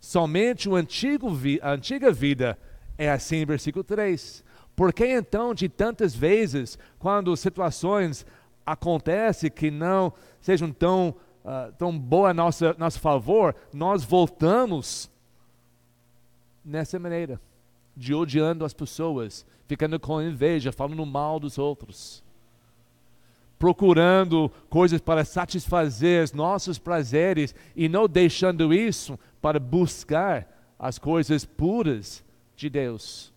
Somente 0.00 0.68
o 0.68 0.74
antigo 0.74 1.28
a 1.60 1.72
antiga 1.72 2.10
vida 2.10 2.58
é 2.96 3.10
assim 3.10 3.36
em 3.36 3.44
versículo 3.44 3.84
3. 3.84 4.42
Por 4.74 4.94
que 4.94 5.06
então, 5.06 5.52
de 5.52 5.68
tantas 5.68 6.14
vezes, 6.14 6.78
quando 6.98 7.36
situações 7.36 8.24
acontecem 8.64 9.50
que 9.50 9.70
não 9.70 10.10
sejam 10.40 10.72
tão, 10.72 11.14
uh, 11.44 11.70
tão 11.76 11.96
boas 11.98 12.30
a 12.30 12.34
nossa, 12.34 12.74
nosso 12.78 12.98
favor, 12.98 13.54
nós 13.74 14.02
voltamos 14.02 15.10
nessa 16.64 16.98
maneira, 16.98 17.38
de 17.94 18.14
odiando 18.14 18.64
as 18.64 18.72
pessoas, 18.72 19.44
ficando 19.70 20.00
com 20.00 20.20
inveja, 20.20 20.72
falando 20.72 21.06
mal 21.06 21.38
dos 21.38 21.56
outros? 21.56 22.24
procurando 23.60 24.50
coisas 24.70 25.02
para 25.02 25.22
satisfazer 25.22 26.24
os 26.24 26.32
nossos 26.32 26.78
prazeres 26.78 27.54
e 27.76 27.90
não 27.90 28.08
deixando 28.08 28.72
isso 28.72 29.18
para 29.38 29.60
buscar 29.60 30.48
as 30.78 30.98
coisas 30.98 31.44
puras 31.44 32.24
de 32.56 32.70
Deus. 32.70 33.30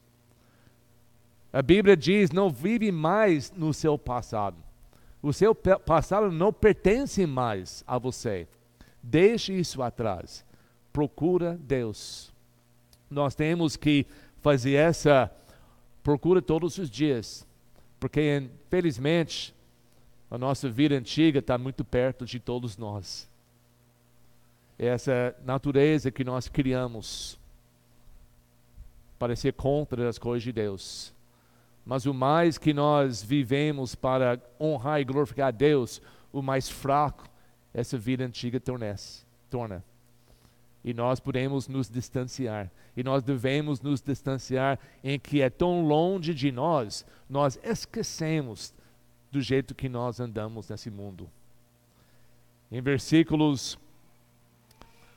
A 1.52 1.62
Bíblia 1.62 1.98
diz: 1.98 2.32
não 2.32 2.50
vive 2.50 2.90
mais 2.90 3.52
no 3.52 3.74
seu 3.74 3.98
passado. 3.98 4.56
O 5.22 5.34
seu 5.34 5.54
passado 5.54 6.32
não 6.32 6.54
pertence 6.54 7.26
mais 7.26 7.84
a 7.86 7.98
você. 7.98 8.48
Deixe 9.04 9.52
isso 9.52 9.84
atrás. 9.84 10.46
Procura 10.94 11.60
Deus. 11.62 12.34
Nós 13.10 13.36
temos 13.36 13.76
que 13.76 14.06
fazer 14.42 14.76
essa 14.76 15.30
procura 16.04 16.42
todos 16.42 16.78
os 16.78 16.90
dias, 16.90 17.48
porque 18.00 18.38
infelizmente 18.38 19.56
a 20.30 20.38
nossa 20.38 20.70
vida 20.70 20.96
antiga 20.96 21.40
está 21.40 21.58
muito 21.58 21.86
perto 21.86 22.26
de 22.26 22.40
todos 22.40 22.78
nós. 22.78 23.30
Essa 24.78 25.36
natureza 25.46 26.12
que 26.12 26.24
nós 26.24 26.48
criamos 26.48 27.40
para 29.18 29.36
ser 29.36 29.54
contra 29.54 30.10
as 30.10 30.18
coisas 30.18 30.44
de 30.44 30.52
Deus. 30.52 31.14
Mas 31.86 32.06
o 32.06 32.14
mais 32.14 32.58
que 32.58 32.74
nós 32.74 33.24
vivemos 33.24 33.96
para 33.96 34.42
honrar 34.60 35.00
e 35.00 35.06
glorificar 35.06 35.48
a 35.48 35.52
Deus, 35.52 36.02
o 36.32 36.42
mais 36.42 36.70
fraco 36.70 37.30
essa 37.74 37.98
vida 37.98 38.26
antiga 38.26 38.60
tornece, 38.60 39.24
torna. 39.50 39.84
E 40.84 40.94
nós 40.94 41.20
podemos 41.20 41.68
nos 41.68 41.90
distanciar. 41.90 42.70
E 42.96 43.04
nós 43.04 43.24
devemos 43.24 43.82
nos 43.82 44.02
distanciar 44.02 44.80
em 45.04 45.18
que 45.20 45.42
é 45.42 45.50
tão 45.50 45.86
longe 45.86 46.34
de 46.34 46.52
nós, 46.52 47.06
nós 47.30 47.60
esquecemos 47.64 48.74
do 49.32 49.42
jeito 49.42 49.74
que 49.74 49.90
nós 49.90 50.20
andamos 50.20 50.70
nesse 50.70 50.92
mundo. 50.92 51.30
Em 52.72 52.82
versículos 52.82 53.78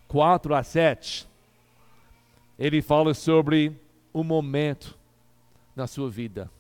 4 0.09 0.55
a 0.55 0.63
7, 0.63 1.29
ele 2.59 2.81
fala 2.81 3.13
sobre 3.13 3.79
o 4.13 4.23
momento 4.23 4.97
na 5.75 5.87
sua 5.87 6.09
vida. 6.09 6.51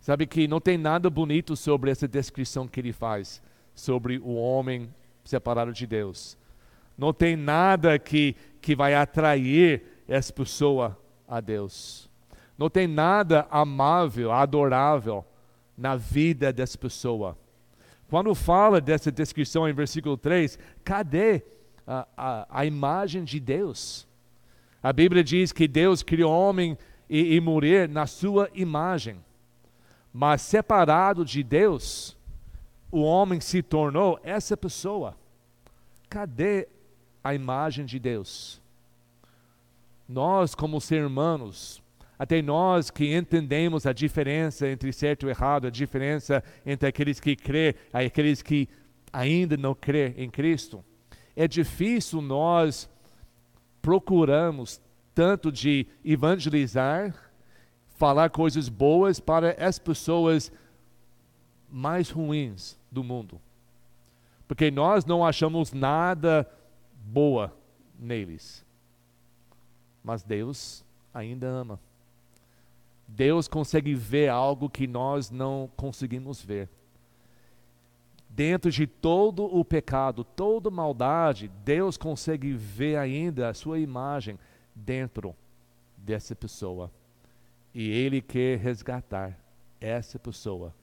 Sabe 0.00 0.26
que 0.26 0.48
não 0.48 0.60
tem 0.60 0.76
nada 0.76 1.08
bonito 1.08 1.56
sobre 1.56 1.90
essa 1.90 2.08
descrição 2.08 2.66
que 2.66 2.80
ele 2.80 2.92
faz 2.92 3.40
sobre 3.74 4.18
o 4.18 4.34
homem 4.34 4.92
separado 5.24 5.72
de 5.72 5.86
Deus. 5.86 6.36
Não 6.96 7.12
tem 7.12 7.36
nada 7.36 7.98
que, 7.98 8.36
que 8.60 8.74
vai 8.74 8.94
atrair 8.94 9.82
essa 10.06 10.32
pessoa 10.32 10.98
a 11.26 11.40
Deus. 11.40 12.10
Não 12.56 12.68
tem 12.68 12.86
nada 12.86 13.46
amável, 13.50 14.30
adorável 14.30 15.24
na 15.76 15.96
vida 15.96 16.52
dessa 16.52 16.76
pessoa. 16.76 17.36
Quando 18.08 18.34
fala 18.34 18.80
dessa 18.80 19.10
descrição 19.10 19.68
em 19.68 19.72
versículo 19.72 20.16
3, 20.16 20.58
cadê 20.84 21.42
a, 21.86 22.06
a, 22.16 22.46
a 22.60 22.66
imagem 22.66 23.24
de 23.24 23.40
Deus? 23.40 24.06
A 24.82 24.92
Bíblia 24.92 25.24
diz 25.24 25.50
que 25.50 25.66
Deus 25.66 26.02
criou 26.02 26.30
homem 26.30 26.76
e, 27.08 27.34
e 27.34 27.40
mulher 27.40 27.88
na 27.88 28.06
sua 28.06 28.50
imagem. 28.54 29.18
Mas 30.12 30.42
separado 30.42 31.24
de 31.24 31.42
Deus, 31.42 32.16
o 32.90 33.00
homem 33.00 33.40
se 33.40 33.62
tornou 33.62 34.20
essa 34.22 34.56
pessoa. 34.56 35.16
Cadê 36.10 36.68
a 37.22 37.34
imagem 37.34 37.84
de 37.84 37.98
Deus? 37.98 38.62
nós, 40.12 40.54
como 40.54 40.80
seres 40.80 41.06
humanos, 41.06 41.82
até 42.18 42.40
nós 42.40 42.90
que 42.90 43.14
entendemos 43.14 43.86
a 43.86 43.92
diferença 43.92 44.68
entre 44.68 44.92
certo 44.92 45.26
e 45.26 45.30
errado, 45.30 45.66
a 45.66 45.70
diferença 45.70 46.44
entre 46.64 46.88
aqueles 46.88 47.18
que 47.18 47.34
crê 47.34 47.74
e 47.92 48.06
aqueles 48.06 48.42
que 48.42 48.68
ainda 49.12 49.56
não 49.56 49.74
crê 49.74 50.14
em 50.16 50.30
Cristo, 50.30 50.84
é 51.34 51.48
difícil 51.48 52.20
nós 52.20 52.88
procuramos 53.80 54.80
tanto 55.14 55.50
de 55.50 55.86
evangelizar, 56.04 57.14
falar 57.96 58.30
coisas 58.30 58.68
boas 58.68 59.18
para 59.18 59.56
as 59.58 59.78
pessoas 59.78 60.52
mais 61.70 62.10
ruins 62.10 62.78
do 62.90 63.02
mundo. 63.02 63.40
Porque 64.46 64.70
nós 64.70 65.04
não 65.04 65.24
achamos 65.24 65.72
nada 65.72 66.48
boa 67.04 67.56
neles. 67.98 68.64
Mas 70.02 70.22
Deus 70.22 70.84
ainda 71.12 71.46
ama. 71.46 71.78
Deus 73.06 73.46
consegue 73.46 73.94
ver 73.94 74.28
algo 74.28 74.70
que 74.70 74.86
nós 74.86 75.30
não 75.30 75.70
conseguimos 75.76 76.42
ver. 76.42 76.68
Dentro 78.28 78.70
de 78.70 78.86
todo 78.86 79.44
o 79.44 79.62
pecado, 79.62 80.24
toda 80.24 80.70
maldade, 80.70 81.48
Deus 81.62 81.98
consegue 81.98 82.52
ver 82.52 82.96
ainda 82.96 83.50
a 83.50 83.54
sua 83.54 83.78
imagem 83.78 84.38
dentro 84.74 85.36
dessa 85.96 86.34
pessoa. 86.34 86.90
E 87.74 87.90
Ele 87.90 88.22
quer 88.22 88.58
resgatar 88.58 89.38
essa 89.78 90.18
pessoa 90.18 90.74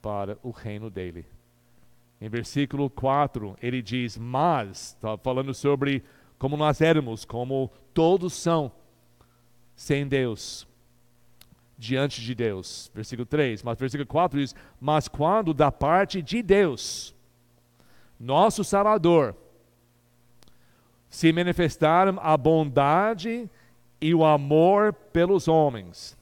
para 0.00 0.38
o 0.42 0.50
reino 0.50 0.88
dele. 0.88 1.26
Em 2.20 2.28
versículo 2.28 2.88
4, 2.88 3.56
ele 3.60 3.82
diz: 3.82 4.16
Mas, 4.16 4.94
está 4.94 5.16
falando 5.18 5.52
sobre 5.52 6.02
como 6.38 6.56
nós 6.56 6.80
éramos, 6.80 7.24
como 7.24 7.70
todos 7.92 8.32
são 8.32 8.72
sem 9.74 10.06
Deus, 10.06 10.66
diante 11.76 12.20
de 12.20 12.34
Deus. 12.34 12.90
Versículo 12.94 13.26
3, 13.26 13.62
mas 13.62 13.78
versículo 13.78 14.06
4 14.06 14.38
diz: 14.38 14.54
Mas 14.80 15.08
quando 15.08 15.52
da 15.52 15.70
parte 15.72 16.22
de 16.22 16.42
Deus, 16.42 17.14
nosso 18.18 18.62
Salvador, 18.62 19.36
se 21.08 21.32
manifestaram 21.32 22.18
a 22.20 22.36
bondade 22.36 23.48
e 24.00 24.14
o 24.14 24.24
amor 24.24 24.92
pelos 24.92 25.46
homens. 25.46 26.16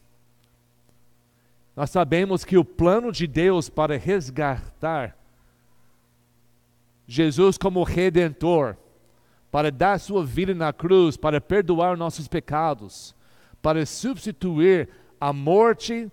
Nós 1.75 1.91
sabemos 1.91 2.45
que 2.45 2.59
o 2.59 2.65
plano 2.65 3.11
de 3.11 3.27
Deus 3.27 3.71
para 3.71 3.97
resgatar 3.97 5.17
Jesus 7.13 7.59
como 7.59 7.83
redentor, 7.83 8.75
para 9.51 9.71
dar 9.71 10.01
sua 10.01 10.25
vida 10.25 10.55
na 10.55 10.73
cruz, 10.73 11.15
para 11.15 11.43
perdoar 11.43 11.95
nossos 11.95 12.27
pecados, 12.27 13.15
para 13.61 13.85
substituir 13.85 14.89
a 15.21 15.31
morte 15.31 16.11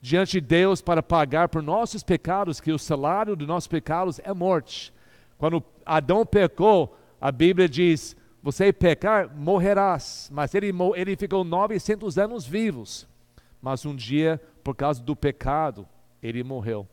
diante 0.00 0.40
de 0.40 0.46
Deus 0.46 0.80
para 0.80 1.02
pagar 1.02 1.50
por 1.50 1.62
nossos 1.62 2.02
pecados, 2.02 2.58
que 2.58 2.72
o 2.72 2.78
salário 2.78 3.36
dos 3.36 3.46
nossos 3.46 3.68
pecados 3.68 4.18
é 4.24 4.32
morte. 4.32 4.94
Quando 5.36 5.62
Adão 5.84 6.24
pecou, 6.24 6.96
a 7.20 7.30
Bíblia 7.30 7.68
diz: 7.68 8.16
você 8.42 8.72
pecar, 8.72 9.30
morrerás. 9.36 10.30
Mas 10.32 10.54
ele, 10.54 10.72
ele 10.96 11.16
ficou 11.16 11.44
900 11.44 12.16
anos 12.16 12.46
vivos. 12.46 13.06
Mas 13.60 13.84
um 13.84 13.94
dia, 13.94 14.40
por 14.62 14.74
causa 14.74 15.02
do 15.02 15.14
pecado, 15.14 15.86
ele 16.22 16.42
morreu. 16.42 16.88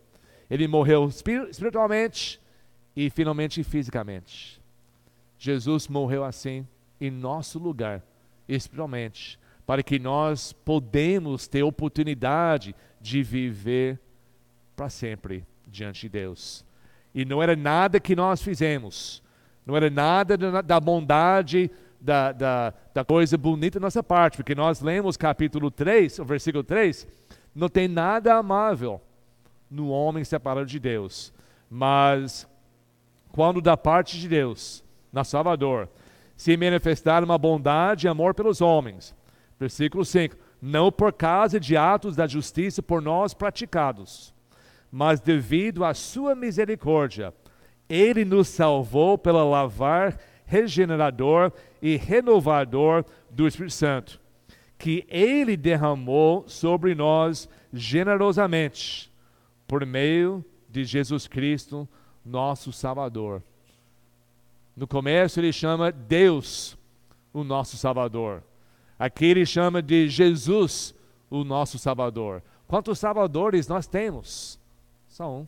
Ele 0.49 0.67
morreu 0.67 1.07
espiritualmente 1.07 2.40
e 3.05 3.09
finalmente 3.09 3.63
fisicamente. 3.63 4.61
Jesus 5.37 5.87
morreu 5.87 6.23
assim 6.23 6.67
em 6.99 7.09
nosso 7.09 7.57
lugar, 7.57 8.03
espiritualmente 8.47 9.39
para 9.65 9.81
que 9.81 9.97
nós 9.97 10.51
podemos 10.51 11.47
ter 11.47 11.63
oportunidade 11.63 12.75
de 12.99 13.23
viver 13.23 13.97
para 14.75 14.89
sempre 14.89 15.45
diante 15.65 16.01
de 16.01 16.09
Deus. 16.09 16.65
E 17.15 17.23
não 17.23 17.41
era 17.41 17.55
nada 17.55 17.97
que 17.97 18.13
nós 18.13 18.41
fizemos, 18.41 19.23
não 19.65 19.77
era 19.77 19.89
nada 19.89 20.61
da 20.61 20.77
bondade, 20.77 21.71
da, 22.01 22.33
da, 22.33 22.73
da 22.93 23.05
coisa 23.05 23.37
bonita 23.37 23.79
da 23.79 23.85
nossa 23.85 24.03
parte, 24.03 24.35
porque 24.35 24.53
nós 24.53 24.81
lemos 24.81 25.15
capítulo 25.15 25.71
3, 25.71 26.19
o 26.19 26.25
versículo 26.25 26.65
3, 26.65 27.07
não 27.55 27.69
tem 27.69 27.87
nada 27.87 28.35
amável 28.35 28.99
no 29.69 29.87
homem 29.89 30.25
separado 30.25 30.65
de 30.65 30.79
Deus, 30.79 31.31
mas 31.69 32.45
quando 33.31 33.61
da 33.61 33.77
parte 33.77 34.19
de 34.19 34.27
Deus, 34.27 34.83
na 35.11 35.23
Salvador, 35.23 35.89
se 36.35 36.55
manifestar 36.57 37.23
uma 37.23 37.37
bondade 37.37 38.07
e 38.07 38.09
amor 38.09 38.33
pelos 38.33 38.61
homens, 38.61 39.15
Versículo 39.61 40.03
5: 40.03 40.35
Não 40.59 40.91
por 40.91 41.13
causa 41.13 41.59
de 41.59 41.77
atos 41.77 42.15
da 42.15 42.25
justiça 42.25 42.81
por 42.81 42.99
nós 42.99 43.31
praticados, 43.31 44.33
mas 44.91 45.19
devido 45.19 45.85
à 45.85 45.93
sua 45.93 46.33
misericórdia, 46.33 47.31
ele 47.87 48.25
nos 48.25 48.47
salvou 48.47 49.19
pelo 49.19 49.47
lavar 49.47 50.19
regenerador 50.45 51.51
e 51.79 51.95
renovador 51.95 53.05
do 53.29 53.47
Espírito 53.47 53.73
Santo, 53.73 54.19
que 54.79 55.05
ele 55.07 55.55
derramou 55.55 56.43
sobre 56.47 56.95
nós 56.95 57.47
generosamente, 57.71 59.13
por 59.67 59.85
meio 59.85 60.43
de 60.67 60.83
Jesus 60.83 61.27
Cristo, 61.27 61.87
nosso 62.25 62.71
Salvador. 62.71 63.43
No 64.75 64.87
começo 64.87 65.39
ele 65.39 65.51
chama 65.51 65.91
Deus 65.91 66.77
o 67.33 67.43
nosso 67.43 67.77
Salvador. 67.77 68.43
Aqui 68.97 69.25
ele 69.25 69.45
chama 69.45 69.81
de 69.81 70.07
Jesus, 70.07 70.93
o 71.29 71.43
nosso 71.43 71.79
Salvador. 71.79 72.43
Quantos 72.67 72.99
Salvadores 72.99 73.67
nós 73.67 73.87
temos? 73.87 74.59
Só 75.07 75.29
um. 75.29 75.47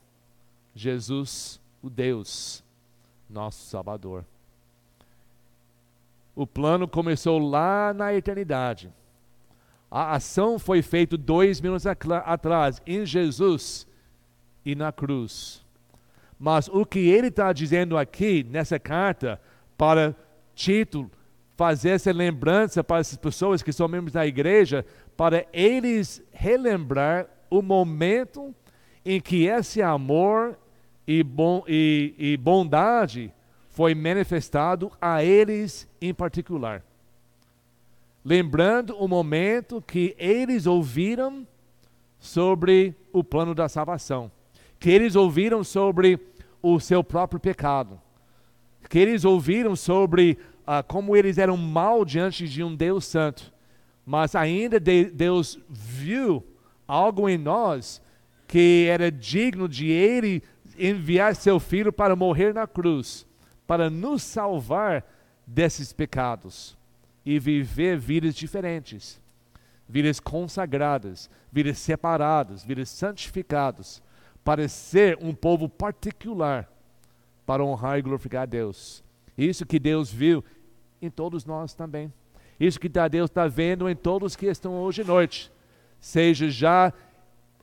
Jesus, 0.75 1.61
o 1.81 1.89
Deus, 1.89 2.63
nosso 3.29 3.65
Salvador. 3.65 4.25
O 6.35 6.47
plano 6.47 6.87
começou 6.87 7.37
lá 7.37 7.93
na 7.93 8.13
eternidade. 8.13 8.91
A 9.89 10.15
ação 10.15 10.57
foi 10.57 10.81
feita 10.81 11.15
dois 11.15 11.61
mil 11.61 11.73
anos 11.73 11.85
atrás, 11.85 12.81
em 12.87 13.05
Jesus 13.05 13.87
e 14.65 14.73
na 14.73 14.91
cruz. 14.91 15.62
Mas 16.39 16.67
o 16.67 16.85
que 16.85 16.99
ele 16.99 17.27
está 17.27 17.53
dizendo 17.53 17.97
aqui 17.97 18.45
nessa 18.49 18.79
carta 18.79 19.39
para 19.77 20.15
Tito, 20.55 21.09
fazer 21.55 21.91
essa 21.91 22.11
lembrança 22.11 22.83
para 22.83 22.99
essas 22.99 23.17
pessoas 23.17 23.61
que 23.61 23.71
são 23.71 23.87
membros 23.87 24.13
da 24.13 24.25
igreja, 24.25 24.85
para 25.15 25.45
eles 25.53 26.23
relembrar 26.31 27.27
o 27.49 27.61
momento 27.61 28.53
em 29.05 29.19
que 29.19 29.45
esse 29.45 29.81
amor 29.81 30.57
e, 31.07 31.23
bom, 31.23 31.63
e, 31.67 32.13
e 32.17 32.37
bondade 32.37 33.33
foi 33.69 33.93
manifestado 33.93 34.91
a 35.01 35.23
eles 35.23 35.89
em 36.01 36.13
particular. 36.13 36.83
Lembrando 38.23 38.95
o 38.97 39.07
momento 39.07 39.81
que 39.81 40.15
eles 40.17 40.65
ouviram 40.65 41.45
sobre 42.17 42.95
o 43.11 43.23
plano 43.23 43.53
da 43.53 43.67
salvação, 43.67 44.31
que 44.83 44.89
eles 44.89 45.15
ouviram 45.15 45.63
sobre 45.63 46.19
o 46.61 46.77
seu 46.77 47.01
próprio 47.01 47.39
pecado, 47.39 48.01
que 48.89 48.99
eles 48.99 49.23
ouviram 49.23 49.77
sobre 49.77 50.37
ah, 50.67 50.83
como 50.83 51.15
eles 51.15 51.37
eram 51.37 51.55
mal 51.55 52.03
diante 52.03 52.49
de 52.49 52.61
um 52.61 52.75
Deus 52.75 53.05
santo, 53.05 53.53
mas 54.05 54.35
ainda 54.35 54.81
de, 54.81 55.05
Deus 55.05 55.57
viu 55.69 56.45
algo 56.85 57.29
em 57.29 57.37
nós 57.37 58.01
que 58.45 58.85
era 58.89 59.09
digno 59.09 59.69
de 59.69 59.89
Ele 59.89 60.43
enviar 60.77 61.33
seu 61.33 61.61
Filho 61.61 61.93
para 61.93 62.13
morrer 62.13 62.53
na 62.53 62.67
cruz, 62.67 63.25
para 63.65 63.89
nos 63.89 64.21
salvar 64.21 65.05
desses 65.47 65.93
pecados 65.93 66.77
e 67.25 67.39
viver 67.39 67.97
vidas 67.97 68.35
diferentes, 68.35 69.17
vidas 69.87 70.19
consagradas, 70.19 71.29
vidas 71.49 71.77
separadas, 71.77 72.65
vidas 72.65 72.89
santificadas, 72.89 74.03
para 74.43 74.67
ser 74.67 75.17
um 75.21 75.33
povo 75.33 75.69
particular, 75.69 76.69
para 77.45 77.63
honrar 77.63 77.97
e 77.97 78.01
glorificar 78.01 78.43
a 78.43 78.45
Deus. 78.45 79.03
Isso 79.37 79.65
que 79.65 79.79
Deus 79.79 80.11
viu 80.11 80.43
em 81.01 81.09
todos 81.09 81.45
nós 81.45 81.73
também. 81.73 82.11
Isso 82.59 82.79
que 82.79 82.89
Deus 82.89 83.29
está 83.29 83.47
vendo 83.47 83.89
em 83.89 83.95
todos 83.95 84.35
que 84.35 84.45
estão 84.45 84.75
hoje 84.75 85.01
à 85.01 85.05
noite. 85.05 85.51
Seja 85.99 86.49
já 86.49 86.93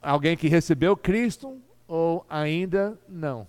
alguém 0.00 0.36
que 0.36 0.48
recebeu 0.48 0.96
Cristo 0.96 1.58
ou 1.86 2.24
ainda 2.28 2.98
não. 3.08 3.46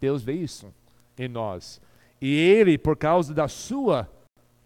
Deus 0.00 0.22
vê 0.22 0.34
isso 0.34 0.72
em 1.18 1.28
nós. 1.28 1.80
E 2.20 2.34
Ele, 2.34 2.78
por 2.78 2.96
causa 2.96 3.34
da 3.34 3.48
sua 3.48 4.08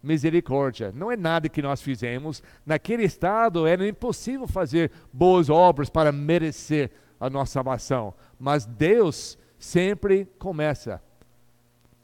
misericórdia, 0.01 0.91
não 0.95 1.11
é 1.11 1.17
nada 1.17 1.49
que 1.49 1.61
nós 1.61 1.81
fizemos. 1.81 2.41
Naquele 2.65 3.03
estado 3.03 3.67
era 3.67 3.87
impossível 3.87 4.47
fazer 4.47 4.91
boas 5.11 5.49
obras 5.49 5.89
para 5.89 6.11
merecer 6.11 6.91
a 7.21 7.29
nossa 7.29 7.53
salvação. 7.53 8.13
Mas 8.39 8.65
Deus 8.65 9.37
sempre 9.59 10.25
começa 10.39 10.99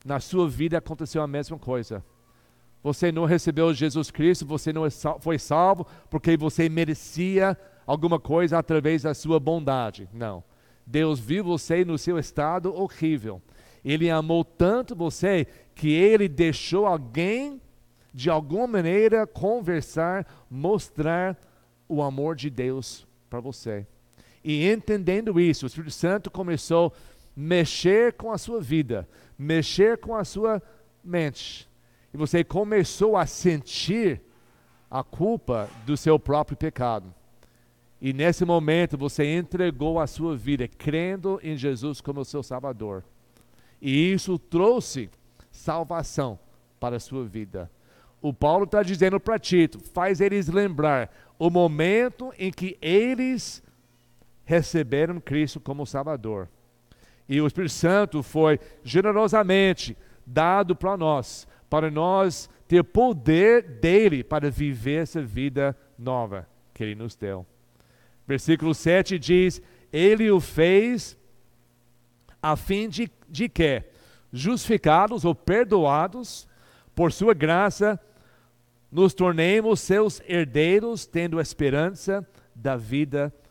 na 0.06 0.19
sua 0.19 0.47
vida 0.47 0.77
aconteceu 0.77 1.21
a 1.21 1.27
mesma 1.27 1.58
coisa. 1.58 2.06
você 2.82 3.12
não 3.12 3.25
recebeu 3.25 3.73
Jesus 3.73 4.10
Cristo, 4.10 4.45
você 4.45 4.71
não 4.71 4.86
é 4.86 4.89
foi 5.19 5.38
salvo 5.38 5.86
porque 6.10 6.38
você 6.38 6.69
merecia 6.69 7.58
alguma 7.86 8.17
coisa 8.17 8.60
através 8.60 9.01
da 9.01 9.13
sua 9.13 9.39
bondade. 9.39 10.08
Não. 10.13 10.41
Deus 10.86 11.19
viu 11.19 11.43
você 11.43 11.84
no 11.84 11.97
seu 11.97 12.17
estado 12.17 12.73
horrível. 12.73 13.41
Ele 13.84 14.10
amou 14.10 14.45
tanto 14.45 14.95
você 14.95 15.47
que 15.75 15.91
ele 15.91 16.30
deixou 16.30 16.86
alguém, 16.86 17.60
de 18.13 18.30
alguma 18.30 18.67
maneira, 18.67 19.27
conversar, 19.27 20.25
mostrar 20.49 21.38
o 21.89 22.01
amor 22.01 22.36
de 22.36 22.49
Deus 22.49 23.06
para 23.30 23.41
você. 23.41 23.86
E 24.48 24.70
entendendo 24.70 25.40
isso, 25.40 25.66
o 25.66 25.68
Espírito 25.68 25.92
Santo 25.92 26.32
começou 26.32 26.88
a 26.88 26.92
mexer 27.36 28.14
com 28.14 28.32
a 28.32 28.38
sua 28.38 28.62
vida, 28.62 29.08
mexer 29.38 29.98
com 29.98 30.16
a 30.16 30.24
sua 30.24 30.62
mente 31.04 31.68
e 32.14 32.18
você 32.18 32.44
começou 32.44 33.18
a 33.18 33.26
sentir 33.26 34.22
a 34.90 35.04
culpa 35.04 35.70
do 35.86 35.98
seu 35.98 36.18
próprio 36.18 36.58
pecado. 36.58 37.14
E 38.02 38.14
nesse 38.14 38.46
momento 38.46 38.98
você 38.98 39.36
entregou 39.36 40.00
a 40.00 40.08
sua 40.08 40.36
vida 40.36 40.68
crendo 40.68 41.40
em 41.44 41.58
Jesus 41.58 42.00
como 42.00 42.24
seu 42.24 42.42
Salvador. 42.42 43.04
E 43.82 44.12
isso 44.12 44.38
trouxe 44.40 45.10
salvação 45.52 46.40
para 46.80 46.98
a 46.98 47.00
sua 47.00 47.26
vida. 47.26 47.70
O 48.22 48.34
Paulo 48.34 48.64
está 48.64 48.82
dizendo 48.84 49.20
para 49.20 49.40
Tito: 49.40 49.80
faz 49.80 50.22
eles 50.22 50.48
lembrar 50.48 51.12
o 51.38 51.50
momento 51.50 52.34
em 52.38 52.52
que 52.52 52.78
eles 52.82 53.62
receberam 54.48 55.20
Cristo 55.20 55.60
como 55.60 55.86
Salvador. 55.86 56.50
E 57.30 57.40
o 57.40 57.46
Espírito 57.46 57.74
Santo 57.74 58.24
foi 58.24 58.60
generosamente 58.84 59.96
dado 60.26 60.76
para 60.76 60.98
nós 60.98 61.48
para 61.70 61.92
nós 61.92 62.50
ter 62.68 62.84
poder 62.84 63.62
dele 63.64 64.24
para 64.24 64.50
viver 64.50 65.04
essa 65.04 65.22
vida 65.22 65.78
nova 65.98 66.48
que 66.74 66.84
ele 66.84 66.96
nos 66.96 67.16
deu. 67.16 67.46
Versículo 68.26 68.74
7 68.74 69.18
diz: 69.18 69.62
Ele 69.92 70.30
o 70.32 70.40
fez 70.40 71.18
a 72.42 72.56
fim 72.56 72.88
de, 72.88 73.10
de 73.28 73.50
que, 73.50 73.84
justificados 74.32 75.26
ou 75.26 75.34
perdoados 75.34 76.48
por 76.96 77.12
sua 77.12 77.34
graça, 77.34 78.00
nos 78.92 79.14
tornemos 79.14 79.80
seus 79.82 80.22
herdeiros, 80.28 81.06
tendo 81.06 81.40
a 81.40 81.42
esperança 81.42 82.28
da 82.56 82.76
vida 82.76 83.26
eterna 83.26 83.47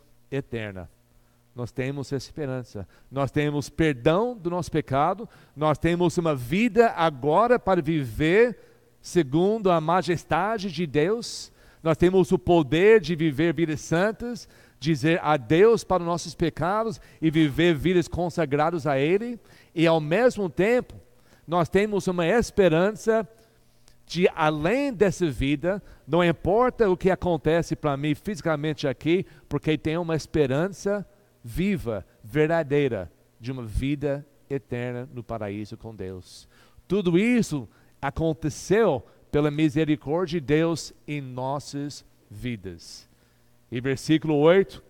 nós 1.56 1.72
temos 1.72 2.12
esperança. 2.12 2.86
Nós 3.10 3.30
temos 3.30 3.70
perdão 3.70 4.36
do 4.36 4.50
nosso 4.50 4.70
pecado, 4.70 5.26
nós 5.56 5.78
temos 5.78 6.18
uma 6.18 6.36
vida 6.36 6.90
agora 6.90 7.58
para 7.58 7.80
viver 7.80 8.58
segundo 9.00 9.70
a 9.70 9.80
majestade 9.80 10.70
de 10.70 10.86
Deus. 10.86 11.50
Nós 11.82 11.96
temos 11.96 12.30
o 12.30 12.38
poder 12.38 13.00
de 13.00 13.16
viver 13.16 13.54
vidas 13.54 13.80
santas, 13.80 14.46
dizer 14.78 15.18
adeus 15.22 15.82
para 15.82 16.02
os 16.02 16.06
nossos 16.06 16.34
pecados 16.34 17.00
e 17.22 17.30
viver 17.30 17.74
vidas 17.74 18.06
consagradas 18.06 18.86
a 18.86 18.98
Ele. 18.98 19.40
E 19.74 19.86
ao 19.86 19.98
mesmo 20.00 20.50
tempo, 20.50 20.94
nós 21.46 21.70
temos 21.70 22.06
uma 22.06 22.26
esperança 22.26 23.26
de 24.06 24.28
além 24.34 24.92
dessa 24.92 25.28
vida, 25.28 25.82
não 26.06 26.24
importa 26.24 26.88
o 26.88 26.96
que 26.96 27.10
acontece 27.10 27.74
para 27.74 27.96
mim 27.96 28.14
fisicamente 28.14 28.86
aqui, 28.86 29.26
porque 29.48 29.76
tem 29.76 29.98
uma 29.98 30.14
esperança 30.14 31.06
viva, 31.42 32.06
verdadeira, 32.22 33.10
de 33.40 33.50
uma 33.50 33.64
vida 33.64 34.24
eterna 34.48 35.08
no 35.12 35.24
paraíso 35.24 35.76
com 35.76 35.94
Deus. 35.94 36.48
Tudo 36.86 37.18
isso 37.18 37.68
aconteceu 38.00 39.04
pela 39.30 39.50
misericórdia 39.50 40.40
de 40.40 40.46
Deus 40.46 40.94
em 41.06 41.20
nossas 41.20 42.04
vidas. 42.30 43.08
E 43.70 43.80
versículo 43.80 44.36
8, 44.36 44.82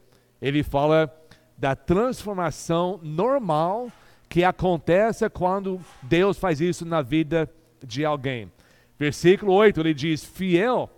ele 0.43 0.63
fala 0.63 1.11
da 1.57 1.75
transformação 1.75 3.01
normal 3.03 3.91
que 4.29 4.45
acontece 4.45 5.29
quando 5.31 5.81
Deus 6.03 6.39
faz 6.39 6.61
isso 6.61 6.85
na 6.85 7.01
vida 7.01 7.51
de 7.83 8.05
alguém. 8.05 8.51
Versículo 8.99 9.53
8, 9.53 9.81
ele 9.81 9.95
diz: 9.95 10.25
fiel 10.25 10.91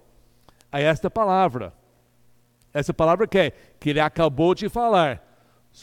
a 0.71 0.81
esta 0.81 1.11
palavra. 1.11 1.73
Essa 2.73 2.95
palavra 2.95 3.27
que 3.27 3.39
é 3.39 3.51
que 3.81 3.91
ele 3.91 4.01
acabou 4.01 4.55
de 4.55 4.69
falar 4.69 5.25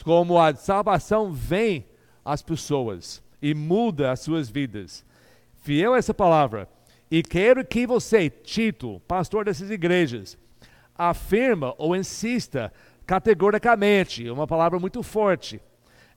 como 0.04 0.38
a 0.38 0.54
salvação 0.54 1.32
vem 1.32 1.86
às 2.24 2.42
pessoas 2.42 3.22
e 3.40 3.54
muda 3.54 4.10
as 4.10 4.20
suas 4.20 4.48
vidas. 4.48 5.04
Fiel 5.62 5.94
a 5.94 5.98
essa 5.98 6.14
palavra. 6.14 6.68
E 7.10 7.22
quero 7.22 7.64
que 7.64 7.86
você, 7.86 8.28
Tito, 8.28 9.00
pastor 9.06 9.44
dessas 9.44 9.70
igrejas, 9.70 10.36
afirma 10.96 11.74
ou 11.78 11.94
insista 11.94 12.72
categoricamente, 13.06 14.28
uma 14.28 14.46
palavra 14.46 14.80
muito 14.80 15.02
forte, 15.02 15.60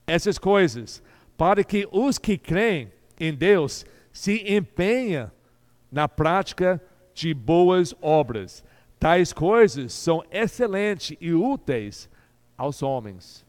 essas 0.08 0.40
coisas, 0.40 1.04
para 1.38 1.64
que 1.64 1.88
os 1.92 2.18
que 2.18 2.38
creem 2.38 2.92
em 3.20 3.34
Deus 3.34 3.86
se 4.12 4.44
empenhem 4.52 5.30
na 5.92 6.08
prática 6.08 6.82
de 7.14 7.34
boas 7.34 7.94
obras. 8.02 8.64
Tais 9.00 9.32
coisas 9.32 9.94
são 9.94 10.24
excelentes 10.32 11.18
e 11.20 11.34
úteis 11.34 12.10
aos 12.58 12.84
homens. 12.84 13.46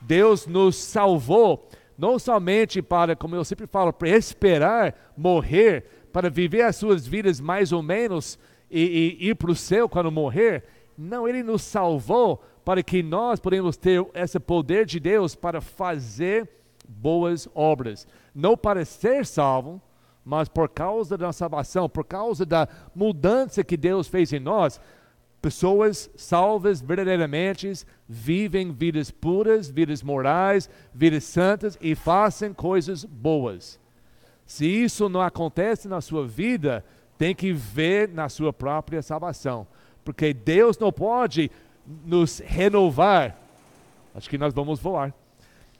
Deus 0.00 0.46
nos 0.46 0.76
salvou, 0.76 1.68
não 1.96 2.18
somente 2.18 2.80
para, 2.80 3.14
como 3.14 3.36
eu 3.36 3.44
sempre 3.44 3.66
falo, 3.66 3.92
para 3.92 4.08
esperar 4.08 5.12
morrer, 5.16 5.84
para 6.12 6.30
viver 6.30 6.62
as 6.62 6.76
suas 6.76 7.06
vidas 7.06 7.40
mais 7.40 7.72
ou 7.72 7.82
menos 7.82 8.38
e, 8.70 9.16
e 9.20 9.28
ir 9.28 9.34
para 9.34 9.50
o 9.50 9.56
céu 9.56 9.88
quando 9.88 10.10
morrer. 10.10 10.64
Não, 10.96 11.28
Ele 11.28 11.42
nos 11.42 11.62
salvou 11.62 12.42
para 12.64 12.82
que 12.82 13.02
nós 13.02 13.38
podemos 13.40 13.76
ter 13.76 14.04
esse 14.14 14.38
poder 14.38 14.86
de 14.86 14.98
Deus 14.98 15.34
para 15.34 15.60
fazer 15.60 16.48
boas 16.88 17.48
obras. 17.54 18.06
Não 18.34 18.56
para 18.56 18.84
ser 18.84 19.24
salvo, 19.24 19.80
mas 20.24 20.48
por 20.48 20.68
causa 20.68 21.16
da 21.16 21.32
salvação, 21.32 21.88
por 21.88 22.04
causa 22.04 22.44
da 22.44 22.68
mudança 22.94 23.64
que 23.64 23.76
Deus 23.76 24.06
fez 24.08 24.32
em 24.32 24.40
nós, 24.40 24.80
Pessoas 25.40 26.10
salvas 26.16 26.82
verdadeiramente 26.82 27.72
vivem 28.06 28.72
vidas 28.72 29.10
puras, 29.10 29.70
vidas 29.70 30.02
morais, 30.02 30.68
vidas 30.92 31.24
santas 31.24 31.78
e 31.80 31.94
fazem 31.94 32.52
coisas 32.52 33.06
boas. 33.06 33.80
Se 34.44 34.66
isso 34.66 35.08
não 35.08 35.22
acontece 35.22 35.88
na 35.88 36.02
sua 36.02 36.26
vida, 36.26 36.84
tem 37.16 37.34
que 37.34 37.54
ver 37.54 38.10
na 38.10 38.28
sua 38.28 38.52
própria 38.52 39.00
salvação, 39.00 39.66
porque 40.04 40.34
Deus 40.34 40.78
não 40.78 40.92
pode 40.92 41.50
nos 42.04 42.40
renovar. 42.40 43.34
Acho 44.14 44.28
que 44.28 44.36
nós 44.36 44.52
vamos 44.52 44.78
voar. 44.78 45.14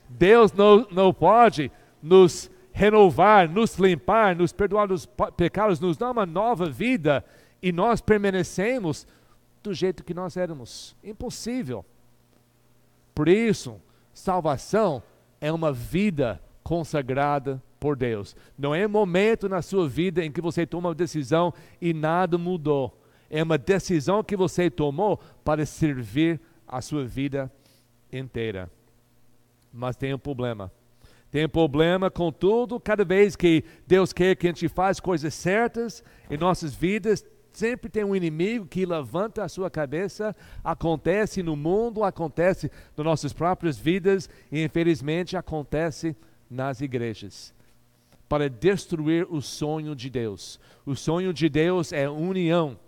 Deus 0.09 0.51
não, 0.53 0.87
não 0.89 1.13
pode 1.13 1.71
nos 2.01 2.49
renovar, 2.60 2.60
nos 3.49 3.75
limpar, 3.77 4.35
nos 4.35 4.51
perdoar 4.51 4.87
dos 4.87 5.05
pecados, 5.35 5.79
nos 5.79 5.97
dar 5.97 6.11
uma 6.11 6.25
nova 6.25 6.69
vida 6.69 7.23
e 7.61 7.71
nós 7.71 8.01
permanecemos 8.01 9.05
do 9.61 9.73
jeito 9.73 10.03
que 10.03 10.13
nós 10.13 10.37
éramos. 10.37 10.95
Impossível. 11.03 11.85
Por 13.13 13.27
isso, 13.27 13.79
salvação 14.13 15.03
é 15.39 15.51
uma 15.51 15.71
vida 15.71 16.41
consagrada 16.63 17.61
por 17.79 17.95
Deus. 17.95 18.35
Não 18.57 18.73
é 18.73 18.87
momento 18.87 19.49
na 19.49 19.61
sua 19.61 19.87
vida 19.87 20.23
em 20.23 20.31
que 20.31 20.41
você 20.41 20.65
toma 20.65 20.89
uma 20.89 20.95
decisão 20.95 21.53
e 21.81 21.93
nada 21.93 22.37
mudou. 22.37 22.97
É 23.29 23.41
uma 23.43 23.57
decisão 23.57 24.23
que 24.23 24.35
você 24.35 24.69
tomou 24.69 25.19
para 25.43 25.65
servir 25.65 26.39
a 26.67 26.81
sua 26.81 27.05
vida 27.05 27.51
inteira. 28.11 28.69
Mas 29.73 29.95
tem 29.95 30.13
um 30.13 30.19
problema. 30.19 30.71
Tem 31.31 31.47
problema 31.47 32.11
com 32.11 32.31
tudo, 32.31 32.79
cada 32.79 33.05
vez 33.05 33.35
que 33.35 33.63
Deus 33.87 34.11
quer 34.11 34.35
que 34.35 34.47
a 34.47 34.49
gente 34.49 34.67
faça 34.67 35.01
coisas 35.01 35.33
certas 35.33 36.03
em 36.29 36.37
nossas 36.37 36.75
vidas, 36.75 37.25
Sempre 37.51 37.89
tem 37.89 38.03
um 38.03 38.15
inimigo 38.15 38.65
que 38.65 38.85
levanta 38.85 39.43
a 39.43 39.49
sua 39.49 39.69
cabeça, 39.69 40.35
acontece 40.63 41.43
no 41.43 41.55
mundo, 41.55 42.03
acontece 42.03 42.71
nas 42.95 43.05
nossas 43.05 43.33
próprias 43.33 43.77
vidas 43.77 44.29
e 44.51 44.63
infelizmente 44.63 45.35
acontece 45.35 46.15
nas 46.49 46.79
igrejas. 46.79 47.53
Para 48.29 48.49
destruir 48.49 49.27
o 49.29 49.41
sonho 49.41 49.93
de 49.93 50.09
Deus. 50.09 50.59
O 50.85 50.95
sonho 50.95 51.33
de 51.33 51.49
Deus 51.49 51.91
é 51.91 52.09
união, 52.09 52.79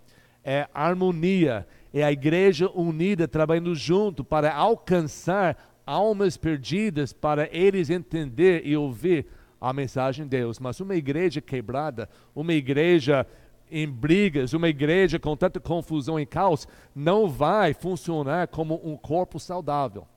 é 0.41 0.69
harmonia, 0.73 1.67
é 1.93 2.01
a 2.01 2.12
igreja 2.12 2.69
unida 2.73 3.27
trabalhando 3.27 3.75
junto 3.75 4.23
para 4.23 4.56
alcançar 4.56 5.72
almas 5.86 6.38
perdidas, 6.38 7.13
para 7.13 7.48
eles 7.52 7.89
entender 7.89 8.65
e 8.65 8.76
ouvir 8.76 9.26
a 9.60 9.72
mensagem 9.72 10.26
de 10.26 10.32
Deus. 10.32 10.60
Mas 10.60 10.80
uma 10.80 10.96
igreja 10.96 11.41
quebrada, 11.41 12.10
uma 12.36 12.54
igreja 12.54 13.26
em 13.72 13.88
brigas, 13.88 14.54
uma 14.54 14.69
igreja 14.69 15.17
com 15.17 15.36
tanta 15.36 15.60
confusão 15.60 16.19
e 16.19 16.26
caos, 16.26 16.67
não 16.93 17.28
vai 17.28 17.74
funcionar 17.74 18.48
como 18.48 18.80
um 18.84 18.96
corpo 18.96 19.39
saudável. 19.39 20.08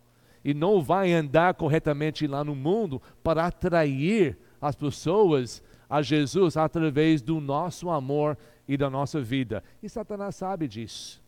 E 0.44 0.52
não 0.52 0.82
vai 0.82 1.12
andar 1.12 1.54
corretamente 1.54 2.26
lá 2.26 2.44
no 2.44 2.54
mundo 2.54 3.00
para 3.22 3.46
atrair 3.46 4.36
as 4.60 4.76
pessoas 4.76 5.62
a 5.88 6.02
Jesus 6.02 6.56
através 6.56 7.22
do 7.22 7.40
nosso 7.40 7.88
amor 7.88 8.36
e 8.68 8.76
da 8.76 8.90
nossa 8.90 9.20
vida. 9.20 9.62
E 9.82 9.88
Satanás 9.88 10.36
sabe 10.36 10.68
disso. 10.68 11.22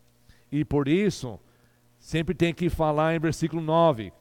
E 0.51 0.63
por 0.63 0.87
isso, 0.87 1.39
sempre 1.99 2.33
tem 2.35 2.53
que 2.53 2.69
falar 2.69 3.15
em 3.15 3.19
versículo 3.19 3.61
9: 3.61 4.11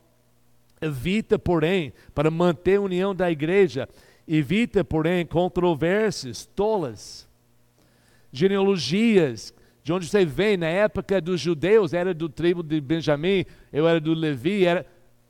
evita, 0.81 1.39
porém, 1.39 1.93
para 2.15 2.31
manter 2.31 2.77
a 2.77 2.83
união 2.83 3.15
da 3.15 3.31
igreja, 3.31 3.89
evita, 4.27 4.85
porém, 4.85 5.27
controvérsias 5.27 6.47
tolas, 6.47 7.29
genealogias, 8.33 9.55
de 9.83 9.93
onde 9.93 10.07
você 10.07 10.25
vem, 10.25 10.57
na 10.57 10.67
época 10.67 11.21
dos 11.21 11.41
judeus, 11.41 11.93
era 11.93 12.13
do 12.13 12.29
tribo 12.29 12.63
de 12.63 12.81
Benjamim, 12.81 13.45
eu 13.73 13.89
era 13.89 14.01
do 14.01 14.13
Levi, 14.13 14.67
era... 14.67 14.87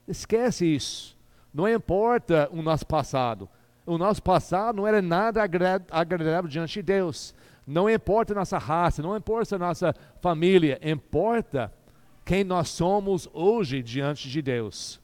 esquece 0.06 0.66
isso. 0.66 1.16
Não 1.54 1.68
importa 1.68 2.48
o 2.52 2.60
nosso 2.60 2.86
passado. 2.86 3.48
O 3.86 3.96
nosso 3.96 4.22
passado 4.22 4.76
não 4.76 4.86
era 4.86 5.00
nada 5.00 5.42
agradável 5.42 6.50
diante 6.50 6.74
de 6.74 6.82
Deus. 6.82 7.34
Não 7.66 7.88
importa 7.88 8.34
nossa 8.34 8.58
raça, 8.58 9.02
não 9.02 9.16
importa 9.16 9.58
nossa 9.58 9.94
família, 10.20 10.78
importa 10.82 11.72
quem 12.24 12.42
nós 12.44 12.68
somos 12.68 13.28
hoje 13.32 13.82
diante 13.82 14.28
de 14.28 14.42
Deus 14.42 15.00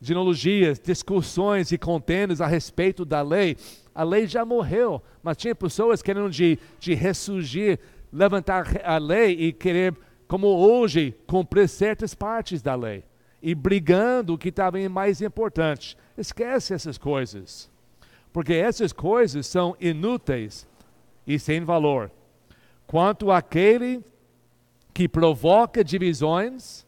genealogias, 0.00 0.78
discussões 0.78 1.72
e 1.72 1.78
contendas 1.78 2.40
a 2.40 2.46
respeito 2.46 3.04
da 3.04 3.22
lei. 3.22 3.56
A 3.94 4.02
lei 4.02 4.26
já 4.26 4.44
morreu, 4.44 5.02
mas 5.22 5.36
tinha 5.36 5.54
pessoas 5.54 6.02
querendo 6.02 6.30
de, 6.30 6.58
de 6.78 6.94
ressurgir, 6.94 7.78
levantar 8.12 8.80
a 8.84 8.98
lei 8.98 9.32
e 9.32 9.52
querer, 9.52 9.94
como 10.28 10.48
hoje, 10.48 11.14
cumprir 11.26 11.68
certas 11.68 12.14
partes 12.14 12.62
da 12.62 12.74
lei. 12.74 13.04
E 13.42 13.54
brigando 13.54 14.34
o 14.34 14.38
que 14.38 14.48
estava 14.48 14.76
mais 14.88 15.22
importante. 15.22 15.96
Esquece 16.16 16.74
essas 16.74 16.98
coisas. 16.98 17.70
Porque 18.32 18.52
essas 18.52 18.92
coisas 18.92 19.46
são 19.46 19.76
inúteis 19.80 20.66
e 21.26 21.38
sem 21.38 21.64
valor. 21.64 22.10
Quanto 22.86 23.30
àquele 23.30 24.04
que 24.92 25.08
provoca 25.08 25.84
divisões, 25.84 26.85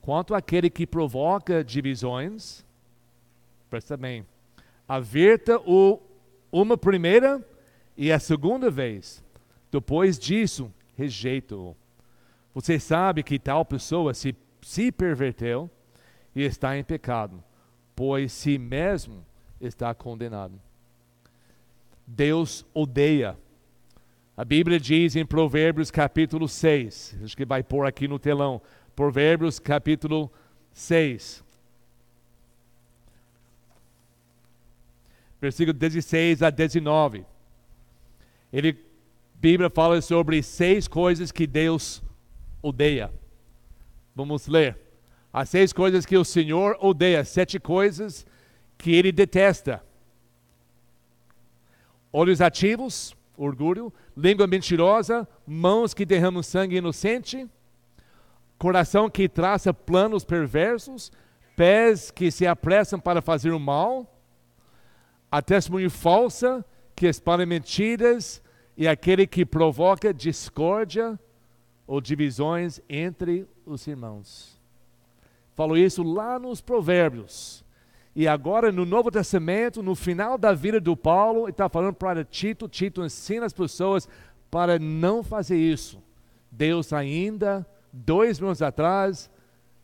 Quanto 0.00 0.34
àquele 0.34 0.70
que 0.70 0.86
provoca 0.86 1.62
divisões, 1.62 2.64
presta 3.68 3.96
bem, 3.96 4.26
averta-o 4.88 6.00
uma 6.50 6.76
primeira 6.76 7.44
e 7.96 8.10
a 8.10 8.18
segunda 8.18 8.70
vez. 8.70 9.22
Depois 9.70 10.18
disso, 10.18 10.72
rejeita-o. 10.96 11.76
Você 12.54 12.80
sabe 12.80 13.22
que 13.22 13.38
tal 13.38 13.64
pessoa 13.64 14.12
se, 14.12 14.34
se 14.62 14.90
perverteu 14.90 15.70
e 16.34 16.42
está 16.42 16.76
em 16.76 16.82
pecado, 16.82 17.42
pois 17.94 18.32
si 18.32 18.58
mesmo 18.58 19.24
está 19.60 19.94
condenado. 19.94 20.60
Deus 22.06 22.66
odeia. 22.74 23.38
A 24.36 24.44
Bíblia 24.44 24.80
diz 24.80 25.14
em 25.14 25.24
Provérbios 25.24 25.90
capítulo 25.90 26.48
6, 26.48 27.18
acho 27.22 27.36
que 27.36 27.44
vai 27.44 27.62
pôr 27.62 27.86
aqui 27.86 28.08
no 28.08 28.18
telão, 28.18 28.60
Provérbios 29.00 29.58
capítulo 29.58 30.30
6. 30.74 31.42
Versículo 35.40 35.72
16 35.72 36.42
a 36.42 36.50
19. 36.50 37.24
Ele, 38.52 38.76
Bíblia 39.36 39.70
fala 39.70 40.02
sobre 40.02 40.42
seis 40.42 40.86
coisas 40.86 41.32
que 41.32 41.46
Deus 41.46 42.02
odeia. 42.60 43.10
Vamos 44.14 44.46
ler. 44.46 44.78
As 45.32 45.48
seis 45.48 45.72
coisas 45.72 46.04
que 46.04 46.18
o 46.18 46.22
Senhor 46.22 46.76
odeia, 46.78 47.24
sete 47.24 47.58
coisas 47.58 48.26
que 48.76 48.94
ele 48.94 49.10
detesta: 49.10 49.82
olhos 52.12 52.42
ativos, 52.42 53.16
orgulho, 53.34 53.90
língua 54.14 54.46
mentirosa, 54.46 55.26
mãos 55.46 55.94
que 55.94 56.04
derramam 56.04 56.42
sangue 56.42 56.76
inocente, 56.76 57.48
coração 58.60 59.08
que 59.08 59.26
traça 59.26 59.72
planos 59.72 60.22
perversos, 60.22 61.10
pés 61.56 62.10
que 62.10 62.30
se 62.30 62.46
apressam 62.46 63.00
para 63.00 63.22
fazer 63.22 63.52
o 63.52 63.58
mal, 63.58 64.06
a 65.32 65.40
testemunha 65.40 65.88
falsa 65.88 66.62
que 66.94 67.06
espalha 67.06 67.46
mentiras 67.46 68.42
e 68.76 68.86
aquele 68.86 69.26
que 69.26 69.46
provoca 69.46 70.12
discórdia 70.12 71.18
ou 71.86 72.02
divisões 72.02 72.82
entre 72.86 73.48
os 73.64 73.86
irmãos. 73.86 74.60
Falou 75.56 75.78
isso 75.78 76.02
lá 76.02 76.38
nos 76.38 76.60
Provérbios. 76.60 77.64
E 78.14 78.28
agora 78.28 78.70
no 78.70 78.84
Novo 78.84 79.10
Testamento, 79.10 79.82
no 79.82 79.94
final 79.94 80.36
da 80.36 80.52
vida 80.52 80.78
do 80.78 80.94
Paulo, 80.94 81.44
ele 81.44 81.52
está 81.52 81.66
falando 81.66 81.94
para 81.94 82.24
Tito, 82.24 82.68
Tito 82.68 83.02
ensina 83.02 83.46
as 83.46 83.54
pessoas 83.54 84.06
para 84.50 84.78
não 84.78 85.22
fazer 85.22 85.56
isso. 85.56 86.02
Deus 86.50 86.92
ainda 86.92 87.66
dois 87.92 88.38
mil 88.38 88.48
anos 88.48 88.62
atrás, 88.62 89.30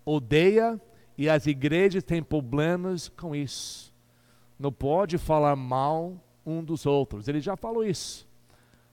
odeia 0.04 0.80
e 1.18 1.28
as 1.28 1.46
igrejas 1.46 2.02
têm 2.02 2.22
problemas 2.22 3.08
com 3.08 3.34
isso. 3.34 3.94
Não 4.58 4.72
pode 4.72 5.18
falar 5.18 5.56
mal 5.56 6.14
um 6.44 6.62
dos 6.62 6.86
outros. 6.86 7.28
Ele 7.28 7.40
já 7.40 7.56
falou 7.56 7.84
isso. 7.84 8.26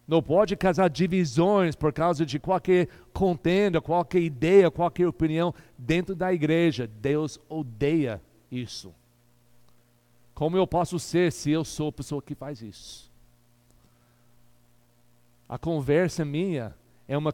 Não 0.06 0.22
pode 0.22 0.56
causar 0.58 0.90
divisões 0.90 1.76
por 1.76 1.94
causa 1.94 2.26
de 2.26 2.38
qualquer 2.38 2.90
contenda, 3.14 3.80
qualquer 3.80 4.20
ideia, 4.20 4.70
qualquer 4.70 5.08
opinião 5.08 5.54
dentro 5.78 6.14
da 6.14 6.34
igreja. 6.34 6.88
Deus 6.88 7.40
odeia 7.48 8.22
isso. 8.52 8.94
Como 10.34 10.58
eu 10.58 10.68
posso 10.68 11.00
ser 11.00 11.32
se 11.32 11.52
eu 11.52 11.64
sou 11.64 11.90
a 11.90 11.92
pessoa 11.92 12.22
que 12.22 12.36
faz 12.36 12.62
isso? 12.62 13.12
A 15.48 15.58
conversa 15.58 16.26
minha 16.26 16.76
é 17.08 17.18
uma, 17.18 17.34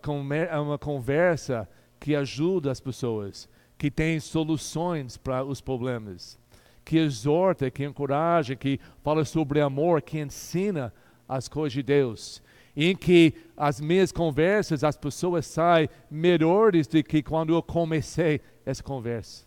é 0.49 0.57
uma 0.59 0.77
conversa 0.77 1.67
que 1.99 2.15
ajuda 2.15 2.71
as 2.71 2.79
pessoas, 2.79 3.47
que 3.77 3.91
tem 3.91 4.19
soluções 4.19 5.17
para 5.17 5.43
os 5.43 5.61
problemas, 5.61 6.39
que 6.83 6.97
exorta, 6.97 7.69
que 7.69 7.85
encoraja, 7.85 8.55
que 8.55 8.79
fala 9.03 9.23
sobre 9.25 9.61
amor, 9.61 10.01
que 10.01 10.19
ensina 10.19 10.93
as 11.27 11.47
coisas 11.47 11.73
de 11.73 11.83
Deus. 11.83 12.41
Em 12.75 12.95
que 12.95 13.33
as 13.57 13.79
minhas 13.79 14.11
conversas, 14.11 14.83
as 14.83 14.95
pessoas 14.95 15.45
saem 15.45 15.89
melhores 16.09 16.87
do 16.87 17.03
que 17.03 17.21
quando 17.21 17.53
eu 17.53 17.61
comecei 17.61 18.41
essa 18.65 18.81
conversa. 18.81 19.45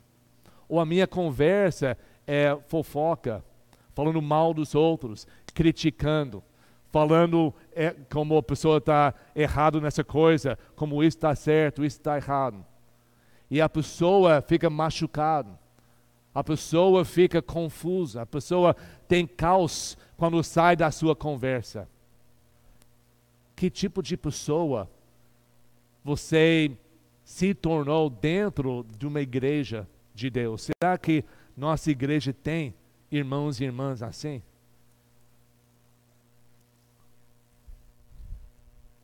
Ou 0.68 0.78
a 0.78 0.86
minha 0.86 1.06
conversa 1.06 1.96
é 2.26 2.56
fofoca, 2.68 3.44
falando 3.94 4.20
mal 4.20 4.54
dos 4.54 4.74
outros, 4.74 5.26
criticando 5.54 6.42
falando 6.92 7.54
é, 7.74 7.90
como 8.12 8.36
a 8.36 8.42
pessoa 8.42 8.76
está 8.76 9.14
errado 9.34 9.80
nessa 9.80 10.04
coisa, 10.04 10.58
como 10.76 11.02
isso 11.02 11.16
está 11.16 11.34
certo, 11.34 11.82
isso 11.82 11.96
está 11.96 12.18
errado. 12.18 12.62
E 13.50 13.62
a 13.62 13.68
pessoa 13.68 14.42
fica 14.42 14.68
machucada, 14.68 15.58
a 16.34 16.44
pessoa 16.44 17.02
fica 17.02 17.40
confusa, 17.40 18.22
a 18.22 18.26
pessoa 18.26 18.76
tem 19.08 19.26
caos 19.26 19.96
quando 20.18 20.42
sai 20.44 20.76
da 20.76 20.90
sua 20.90 21.16
conversa. 21.16 21.88
Que 23.56 23.70
tipo 23.70 24.02
de 24.02 24.16
pessoa 24.16 24.88
você 26.04 26.76
se 27.24 27.54
tornou 27.54 28.10
dentro 28.10 28.84
de 28.98 29.06
uma 29.06 29.22
igreja 29.22 29.88
de 30.14 30.28
Deus? 30.28 30.68
Será 30.68 30.98
que 30.98 31.24
nossa 31.56 31.90
igreja 31.90 32.34
tem 32.34 32.74
irmãos 33.10 33.60
e 33.60 33.64
irmãs 33.64 34.02
assim? 34.02 34.42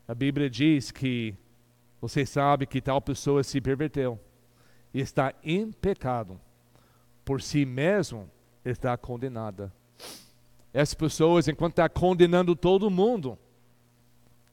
A 0.08 0.14
Bíblia 0.14 0.48
diz 0.48 0.90
que 0.90 1.36
você 2.00 2.24
sabe 2.24 2.66
que 2.66 2.80
tal 2.80 2.98
pessoa 2.98 3.44
se 3.44 3.60
perverteu 3.60 4.18
e 4.94 5.00
está 5.00 5.34
em 5.44 5.70
pecado, 5.70 6.40
por 7.26 7.42
si 7.42 7.66
mesmo 7.66 8.30
está 8.64 8.96
condenada. 8.96 9.70
Essas 10.72 10.94
pessoas, 10.94 11.46
enquanto 11.46 11.72
está 11.72 11.90
condenando 11.90 12.56
todo 12.56 12.88
mundo, 12.88 13.38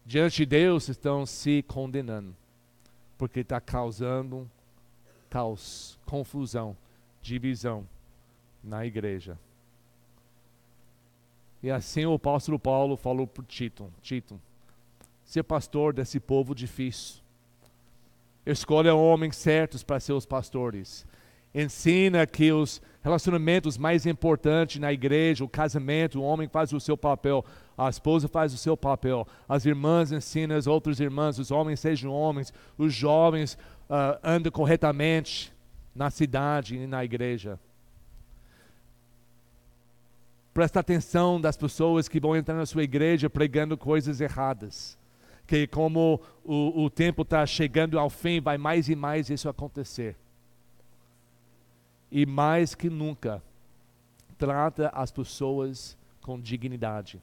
diante 0.06 0.38
de 0.38 0.46
Deus 0.46 0.90
estão 0.90 1.26
se 1.26 1.64
condenando, 1.64 2.36
porque 3.18 3.40
está 3.40 3.62
causando 3.62 4.52
caos, 5.30 5.98
confusão, 6.06 6.76
divisão 7.22 7.88
na 8.62 8.86
igreja. 8.86 9.40
E 11.64 11.72
assim 11.72 12.06
o 12.06 12.14
apóstolo 12.14 12.60
Paulo 12.60 12.98
falou 12.98 13.26
para 13.26 13.44
Tito: 13.46 13.92
Tito, 14.02 14.40
ser 15.26 15.44
pastor 15.44 15.92
desse 15.92 16.20
povo 16.20 16.56
difícil. 16.56 17.22
Escolha 18.46 18.94
homens 18.94 19.36
certos 19.36 19.84
para 19.84 20.00
ser 20.00 20.14
os 20.14 20.26
pastores. 20.26 21.06
Ensina 21.54 22.28
que 22.28 22.52
os 22.52 22.82
relacionamentos 23.02 23.78
mais 23.78 24.06
importantes 24.06 24.80
na 24.80 24.94
igreja, 24.94 25.44
o 25.44 25.50
casamento, 25.50 26.20
o 26.20 26.24
homem 26.24 26.48
faz 26.48 26.72
o 26.74 26.80
seu 26.80 26.96
papel, 26.96 27.44
a 27.78 27.90
esposa 27.90 28.28
faz 28.28 28.54
o 28.54 28.58
seu 28.58 28.78
papel, 28.78 29.28
as 29.48 29.66
irmãs 29.66 30.12
ensinam 30.12 30.56
as 30.56 30.68
outras 30.68 31.00
irmãs, 31.00 31.40
os 31.40 31.52
homens 31.52 31.80
sejam 31.80 32.12
homens, 32.12 32.54
os 32.78 32.94
jovens 32.94 33.58
uh, 33.90 34.20
andam 34.24 34.52
corretamente 34.52 35.52
na 35.96 36.12
cidade 36.12 36.76
e 36.76 36.86
na 36.86 37.04
igreja. 37.04 37.60
Presta 40.54 40.82
atenção 40.82 41.40
das 41.40 41.58
pessoas 41.58 42.08
que 42.08 42.20
vão 42.20 42.36
entrar 42.36 42.56
na 42.56 42.66
sua 42.66 42.84
igreja 42.84 43.30
pregando 43.30 43.78
coisas 43.78 44.22
erradas. 44.22 44.98
Que 45.48 45.68
como 45.68 46.20
o, 46.44 46.84
o 46.86 46.90
tempo 46.90 47.22
está 47.22 47.46
chegando 47.46 48.00
ao 48.00 48.10
fim, 48.10 48.42
vai 48.42 48.58
mais 48.58 48.90
e 48.90 48.96
mais 48.96 49.30
isso 49.30 49.48
acontecer. 49.48 50.16
E 52.12 52.26
mais 52.26 52.74
que 52.74 52.90
nunca, 52.90 53.42
trata 54.38 54.90
as 54.90 55.12
pessoas 55.12 55.98
com 56.22 56.40
dignidade, 56.40 57.22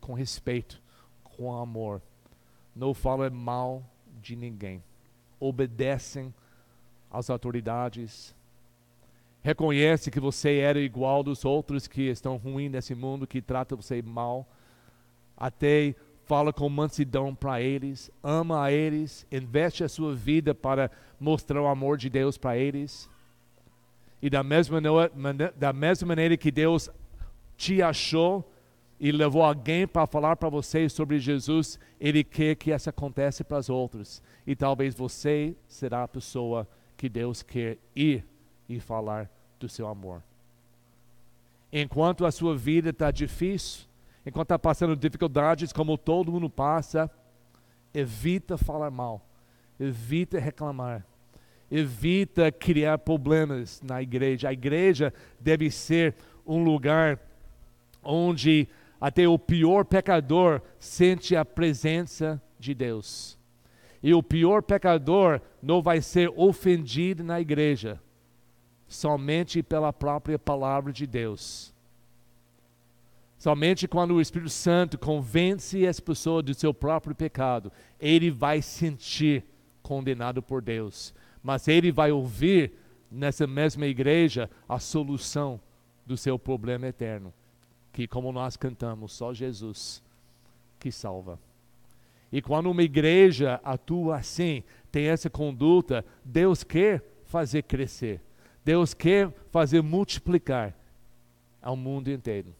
com 0.00 0.14
respeito, 0.14 0.80
com 1.24 1.52
amor. 1.52 2.00
Não 2.74 2.94
fala 2.94 3.28
mal 3.30 3.82
de 4.22 4.36
ninguém. 4.36 4.82
Obedecem 5.40 6.32
às 7.10 7.30
autoridades. 7.30 8.34
Reconhece 9.42 10.10
que 10.10 10.20
você 10.20 10.58
era 10.58 10.78
igual 10.78 11.22
dos 11.22 11.44
outros 11.44 11.86
que 11.86 12.02
estão 12.02 12.36
ruins 12.36 12.70
nesse 12.70 12.94
mundo, 12.94 13.26
que 13.26 13.40
tratam 13.40 13.80
você 13.80 14.02
mal. 14.02 14.46
Até 15.36 15.94
fala 16.26 16.52
com 16.52 16.68
mansidão 16.68 17.34
para 17.34 17.62
eles, 17.62 18.10
ama 18.22 18.64
a 18.64 18.72
eles, 18.72 19.24
investe 19.30 19.84
a 19.84 19.88
sua 19.88 20.14
vida 20.14 20.54
para 20.54 20.90
mostrar 21.20 21.62
o 21.62 21.68
amor 21.68 21.96
de 21.96 22.10
Deus 22.10 22.36
para 22.36 22.58
eles. 22.58 23.08
E 24.20 24.28
da 24.28 24.42
mesma, 24.42 24.80
da 25.56 25.72
mesma 25.72 26.08
maneira 26.08 26.36
que 26.36 26.50
Deus 26.50 26.90
te 27.56 27.80
achou 27.80 28.44
e 28.98 29.12
levou 29.12 29.42
alguém 29.42 29.86
para 29.86 30.04
falar 30.06 30.34
para 30.34 30.48
você 30.48 30.88
sobre 30.88 31.20
Jesus, 31.20 31.78
Ele 32.00 32.24
quer 32.24 32.56
que 32.56 32.72
isso 32.72 32.90
aconteça 32.90 33.44
para 33.44 33.58
os 33.58 33.68
outros. 33.68 34.20
E 34.44 34.56
talvez 34.56 34.96
você 34.96 35.54
será 35.68 36.02
a 36.02 36.08
pessoa 36.08 36.66
que 36.96 37.08
Deus 37.08 37.40
quer 37.40 37.78
ir 37.94 38.24
e 38.68 38.80
falar 38.80 39.30
do 39.60 39.68
seu 39.68 39.86
amor. 39.86 40.22
Enquanto 41.72 42.26
a 42.26 42.32
sua 42.32 42.56
vida 42.56 42.90
está 42.90 43.12
difícil, 43.12 43.86
enquanto 44.26 44.46
está 44.46 44.58
passando 44.58 44.96
dificuldades 44.96 45.72
como 45.72 45.96
todo 45.96 46.32
mundo 46.32 46.50
passa, 46.50 47.08
evita 47.94 48.58
falar 48.58 48.90
mal, 48.90 49.24
evita 49.78 50.40
reclamar, 50.40 51.06
evita 51.70 52.50
criar 52.50 52.98
problemas 52.98 53.80
na 53.80 54.02
igreja. 54.02 54.48
A 54.48 54.52
igreja 54.52 55.14
deve 55.38 55.70
ser 55.70 56.16
um 56.44 56.64
lugar 56.64 57.20
onde 58.02 58.68
até 59.00 59.28
o 59.28 59.38
pior 59.38 59.84
pecador 59.84 60.60
sente 60.78 61.36
a 61.36 61.44
presença 61.44 62.42
de 62.58 62.74
Deus. 62.74 63.38
E 64.02 64.12
o 64.12 64.22
pior 64.22 64.62
pecador 64.62 65.40
não 65.62 65.80
vai 65.80 66.00
ser 66.00 66.32
ofendido 66.36 67.22
na 67.24 67.40
igreja, 67.40 68.00
somente 68.86 69.62
pela 69.62 69.92
própria 69.92 70.38
palavra 70.38 70.92
de 70.92 71.06
Deus. 71.06 71.75
Somente 73.38 73.86
quando 73.86 74.14
o 74.14 74.20
Espírito 74.20 74.50
Santo 74.50 74.98
convence 74.98 75.84
essa 75.84 76.00
pessoa 76.00 76.42
do 76.42 76.54
seu 76.54 76.72
próprio 76.72 77.14
pecado, 77.14 77.70
ele 78.00 78.30
vai 78.30 78.62
sentir 78.62 79.44
condenado 79.82 80.42
por 80.42 80.62
Deus. 80.62 81.14
Mas 81.42 81.68
ele 81.68 81.92
vai 81.92 82.10
ouvir 82.10 82.72
nessa 83.10 83.46
mesma 83.46 83.86
igreja 83.86 84.50
a 84.68 84.78
solução 84.78 85.60
do 86.04 86.16
seu 86.16 86.38
problema 86.38 86.86
eterno. 86.86 87.32
Que, 87.92 88.06
como 88.06 88.32
nós 88.32 88.56
cantamos, 88.56 89.12
só 89.12 89.32
Jesus 89.32 90.02
que 90.78 90.90
salva. 90.90 91.38
E 92.32 92.42
quando 92.42 92.70
uma 92.70 92.82
igreja 92.82 93.60
atua 93.62 94.16
assim, 94.16 94.62
tem 94.90 95.06
essa 95.06 95.30
conduta, 95.30 96.04
Deus 96.24 96.64
quer 96.64 97.02
fazer 97.24 97.62
crescer. 97.62 98.20
Deus 98.64 98.92
quer 98.92 99.32
fazer 99.50 99.82
multiplicar 99.82 100.74
ao 101.62 101.76
mundo 101.76 102.10
inteiro. 102.10 102.54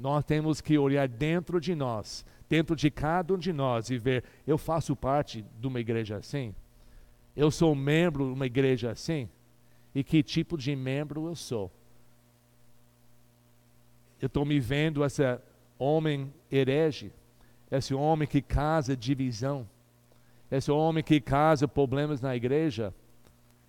Nós 0.00 0.24
temos 0.24 0.62
que 0.62 0.78
olhar 0.78 1.06
dentro 1.06 1.60
de 1.60 1.74
nós, 1.74 2.24
dentro 2.48 2.74
de 2.74 2.90
cada 2.90 3.34
um 3.34 3.38
de 3.38 3.52
nós 3.52 3.90
e 3.90 3.98
ver: 3.98 4.24
eu 4.46 4.56
faço 4.56 4.96
parte 4.96 5.44
de 5.60 5.66
uma 5.66 5.78
igreja 5.78 6.16
assim? 6.16 6.54
Eu 7.36 7.50
sou 7.50 7.74
membro 7.74 8.24
de 8.24 8.32
uma 8.32 8.46
igreja 8.46 8.90
assim? 8.90 9.28
E 9.94 10.02
que 10.02 10.22
tipo 10.22 10.56
de 10.56 10.74
membro 10.74 11.26
eu 11.26 11.36
sou? 11.36 11.70
Eu 14.22 14.26
estou 14.26 14.44
me 14.46 14.58
vendo 14.58 15.04
esse 15.04 15.22
homem 15.78 16.32
herege, 16.50 17.12
esse 17.70 17.92
homem 17.92 18.26
que 18.26 18.40
causa 18.40 18.96
divisão, 18.96 19.68
esse 20.50 20.70
homem 20.70 21.04
que 21.04 21.20
causa 21.20 21.68
problemas 21.68 22.22
na 22.22 22.34
igreja. 22.34 22.94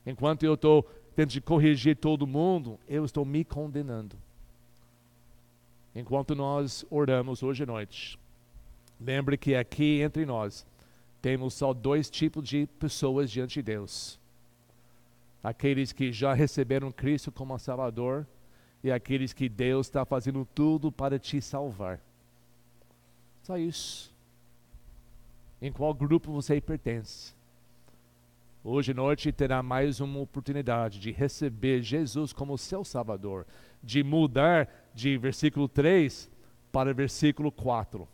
Enquanto 0.06 0.44
eu 0.44 0.54
estou 0.54 0.84
tento 1.14 1.42
corrigir 1.42 1.98
todo 1.98 2.26
mundo, 2.26 2.80
eu 2.88 3.04
estou 3.04 3.26
me 3.26 3.44
condenando. 3.44 4.16
Enquanto 5.94 6.34
nós 6.36 6.86
oramos 6.90 7.44
hoje 7.44 7.64
à 7.64 7.66
noite, 7.66 8.18
lembre 9.00 9.38
que 9.38 9.56
aqui 9.56 10.02
entre 10.02 10.26
nós 10.26 10.66
temos 11.22 11.54
só 11.54 11.74
dois 11.74 12.10
tipos 12.10 12.48
de 12.48 12.66
pessoas 12.80 13.30
diante 13.30 13.56
de 13.56 13.64
Deus: 13.64 14.20
aqueles 15.44 15.92
que 15.92 16.12
já 16.12 16.34
receberam 16.34 16.92
Cristo 16.92 17.32
como 17.32 17.58
Salvador 17.60 18.26
e 18.84 18.92
aqueles 18.92 19.34
que 19.34 19.50
Deus 19.50 19.88
está 19.88 20.06
fazendo 20.06 20.48
tudo 20.56 20.92
para 20.92 21.20
te 21.20 21.42
salvar. 21.42 22.00
Só 23.44 23.58
isso. 23.58 24.14
Em 25.62 25.72
qual 25.72 25.94
grupo 25.94 26.32
você 26.32 26.60
pertence? 26.60 27.34
Hoje 28.64 28.92
à 28.92 28.96
noite 28.96 29.32
terá 29.32 29.62
mais 29.62 30.00
uma 30.00 30.20
oportunidade 30.20 31.00
de 31.00 31.12
receber 31.12 31.82
Jesus 31.82 32.32
como 32.32 32.58
seu 32.58 32.84
Salvador, 32.84 33.46
de 33.84 34.04
mudar 34.04 34.68
de 34.94 35.18
versículo 35.18 35.68
3 35.68 36.30
para 36.72 36.94
versículo 36.94 37.52
4, 37.52 38.08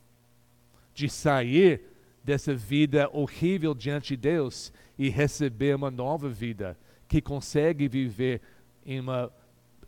de 0.94 1.10
sair 1.10 1.82
dessa 2.24 2.54
vida 2.54 3.10
horrível 3.14 3.74
diante 3.74 4.16
de 4.16 4.18
Deus 4.18 4.74
e 4.98 5.10
receber 5.10 5.76
uma 5.76 5.92
nova 5.92 6.30
vida 6.30 6.78
que 7.08 7.22
consegue 7.22 7.88
viver 7.88 8.42
em, 8.86 9.00
uma, 9.00 9.32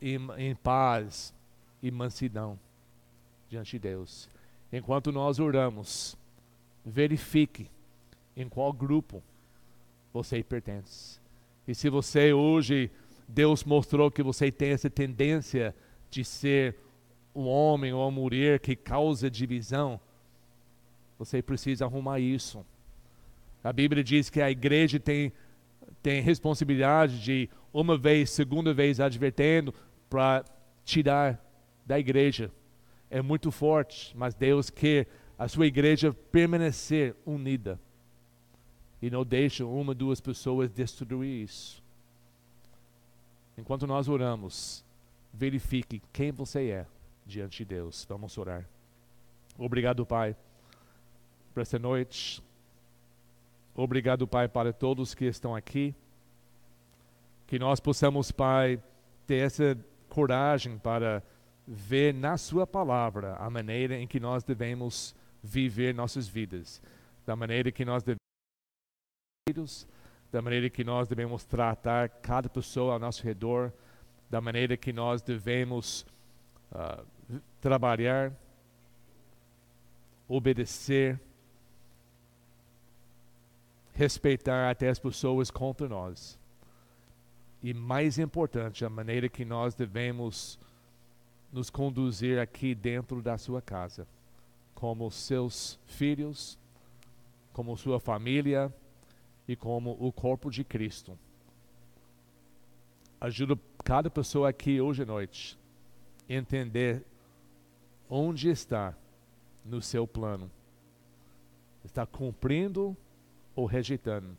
em, 0.01 0.19
em 0.37 0.55
paz 0.55 1.33
e 1.81 1.91
mansidão 1.91 2.59
diante 3.49 3.71
de 3.71 3.79
Deus. 3.79 4.29
Enquanto 4.71 5.11
nós 5.11 5.39
oramos, 5.39 6.17
verifique 6.85 7.69
em 8.35 8.47
qual 8.47 8.71
grupo 8.71 9.21
você 10.13 10.41
pertence. 10.43 11.19
E 11.67 11.75
se 11.75 11.89
você 11.89 12.33
hoje, 12.33 12.89
Deus 13.29 13.63
mostrou 13.63 14.09
que 14.09 14.23
você 14.23 14.51
tem 14.51 14.71
essa 14.71 14.89
tendência 14.89 15.75
de 16.09 16.25
ser 16.25 16.75
um 17.33 17.45
homem 17.45 17.93
ou 17.93 18.01
uma 18.01 18.11
mulher 18.11 18.59
que 18.59 18.75
causa 18.75 19.29
divisão, 19.29 19.99
você 21.17 21.41
precisa 21.41 21.85
arrumar 21.85 22.19
isso. 22.19 22.65
A 23.63 23.71
Bíblia 23.71 24.03
diz 24.03 24.29
que 24.29 24.41
a 24.41 24.49
igreja 24.49 24.99
tem, 24.99 25.31
tem 26.01 26.21
responsabilidade 26.21 27.21
de, 27.21 27.49
uma 27.71 27.95
vez, 27.95 28.31
segunda 28.31 28.73
vez, 28.73 28.99
advertendo 28.99 29.73
para 30.09 30.43
tirar 30.83 31.39
da 31.85 31.99
igreja. 31.99 32.51
É 33.11 33.21
muito 33.21 33.51
forte, 33.51 34.11
mas 34.17 34.33
Deus 34.33 34.71
quer 34.71 35.07
a 35.37 35.47
sua 35.47 35.67
igreja 35.67 36.11
permanecer 36.31 37.15
unida 37.25 37.79
e 39.01 39.09
não 39.09 39.23
deixa 39.23 39.65
uma, 39.65 39.93
duas 39.93 40.19
pessoas 40.19 40.69
destruir 40.69 41.43
isso. 41.43 41.78
Enquanto 43.59 43.85
nós 43.85 44.07
oramos, 44.07 44.85
verifique 45.33 46.01
quem 46.13 46.31
você 46.31 46.69
é 46.69 46.87
diante 47.25 47.57
de 47.57 47.65
Deus. 47.65 48.05
Vamos 48.07 48.37
orar. 48.37 48.65
Obrigado, 49.57 50.05
Pai, 50.05 50.33
por 51.53 51.61
essa 51.61 51.77
noite. 51.77 52.41
Obrigado, 53.75 54.25
Pai, 54.25 54.47
para 54.47 54.71
todos 54.71 55.13
que 55.13 55.25
estão 55.25 55.53
aqui. 55.53 55.93
Que 57.45 57.59
nós 57.59 57.81
possamos, 57.81 58.31
Pai, 58.31 58.81
ter 59.27 59.45
essa 59.45 59.77
coragem 60.07 60.77
para 60.77 61.21
ver 61.67 62.13
na 62.13 62.37
Sua 62.37 62.65
palavra 62.65 63.35
a 63.35 63.49
maneira 63.49 63.97
em 63.97 64.07
que 64.07 64.21
nós 64.21 64.41
devemos 64.41 65.13
viver 65.43 65.93
nossas 65.93 66.27
vidas, 66.27 66.81
da 67.25 67.35
maneira 67.35 67.71
que 67.71 67.83
nós 67.83 68.03
devemos 68.03 69.85
da 70.31 70.41
maneira 70.41 70.69
que 70.69 70.83
nós 70.83 71.07
devemos 71.07 71.43
tratar 71.43 72.09
cada 72.09 72.47
pessoa 72.49 72.93
ao 72.93 72.99
nosso 72.99 73.23
redor, 73.23 73.73
da 74.29 74.39
maneira 74.39 74.77
que 74.77 74.93
nós 74.93 75.21
devemos 75.21 76.05
uh, 76.71 77.41
trabalhar, 77.59 78.31
obedecer, 80.27 81.19
respeitar 83.93 84.69
até 84.69 84.89
as 84.89 84.99
pessoas 84.99 85.49
contra 85.49 85.87
nós. 85.87 86.39
E 87.61 87.73
mais 87.73 88.19
importante, 88.19 88.85
a 88.85 88.89
maneira 88.89 89.27
que 89.27 89.43
nós 89.43 89.73
devemos 89.73 90.59
nos 91.51 91.69
conduzir 91.69 92.39
aqui 92.39 92.75
dentro 92.75 93.21
da 93.21 93.37
sua 93.37 93.61
casa, 93.61 94.07
como 94.75 95.09
seus 95.09 95.79
filhos, 95.85 96.57
como 97.51 97.75
sua 97.75 97.99
família, 97.99 98.73
e 99.49 99.55
como 99.55 99.97
o 99.99 100.11
corpo 100.11 100.51
de 100.51 100.63
Cristo. 100.63 101.17
Ajuda 103.19 103.59
cada 103.83 104.07
pessoa 104.07 104.47
aqui 104.47 104.79
hoje 104.79 105.01
à 105.01 105.05
noite 105.07 105.57
a 106.29 106.33
entender 106.33 107.03
onde 108.07 108.47
está 108.47 108.95
no 109.65 109.81
seu 109.81 110.05
plano? 110.05 110.51
Está 111.83 112.05
cumprindo 112.05 112.95
ou 113.55 113.65
rejeitando? 113.65 114.37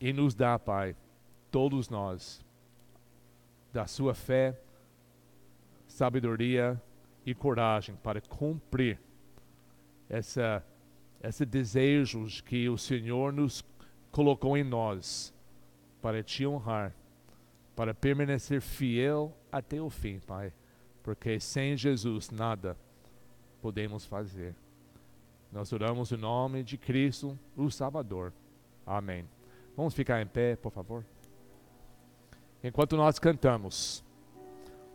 E 0.00 0.12
nos 0.12 0.32
dá, 0.32 0.56
Pai, 0.56 0.94
todos 1.50 1.88
nós, 1.88 2.40
da 3.72 3.88
sua 3.88 4.14
fé, 4.14 4.56
sabedoria 5.88 6.80
e 7.24 7.34
coragem 7.34 7.96
para 7.96 8.20
cumprir 8.20 9.00
essa, 10.08 10.64
esse 11.22 11.44
desejos 11.44 12.40
que 12.40 12.68
o 12.68 12.78
Senhor 12.78 13.32
nos 13.32 13.64
colocou 14.10 14.56
em 14.56 14.64
nós 14.64 15.34
para 16.00 16.22
te 16.22 16.46
honrar, 16.46 16.94
para 17.74 17.92
permanecer 17.92 18.60
fiel 18.60 19.36
até 19.50 19.80
o 19.80 19.90
fim, 19.90 20.18
Pai, 20.20 20.52
porque 21.02 21.38
sem 21.40 21.76
Jesus 21.76 22.30
nada 22.30 22.76
podemos 23.60 24.04
fazer. 24.04 24.54
Nós 25.52 25.72
oramos 25.72 26.12
em 26.12 26.16
nome 26.16 26.62
de 26.62 26.76
Cristo, 26.76 27.38
o 27.56 27.70
Salvador. 27.70 28.32
Amém. 28.86 29.28
Vamos 29.76 29.94
ficar 29.94 30.22
em 30.22 30.26
pé, 30.26 30.56
por 30.56 30.70
favor. 30.70 31.04
Enquanto 32.62 32.96
nós 32.96 33.18
cantamos, 33.18 34.04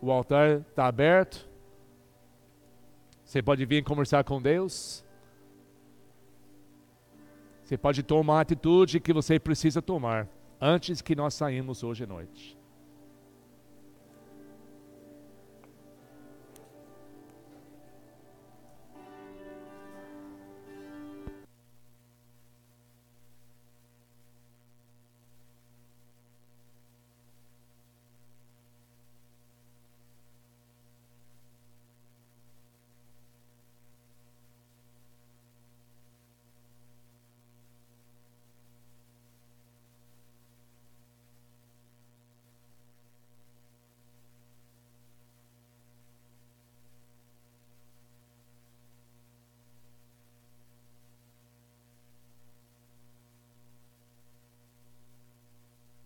o 0.00 0.10
altar 0.10 0.60
está 0.60 0.86
aberto. 0.86 1.48
Você 3.24 3.42
pode 3.42 3.64
vir 3.64 3.84
conversar 3.84 4.24
com 4.24 4.42
Deus. 4.42 5.04
Você 7.72 7.78
pode 7.78 8.02
tomar 8.02 8.36
a 8.36 8.40
atitude 8.42 9.00
que 9.00 9.14
você 9.14 9.38
precisa 9.38 9.80
tomar 9.80 10.28
antes 10.60 11.00
que 11.00 11.16
nós 11.16 11.32
saímos 11.32 11.82
hoje 11.82 12.04
à 12.04 12.06
noite. 12.06 12.54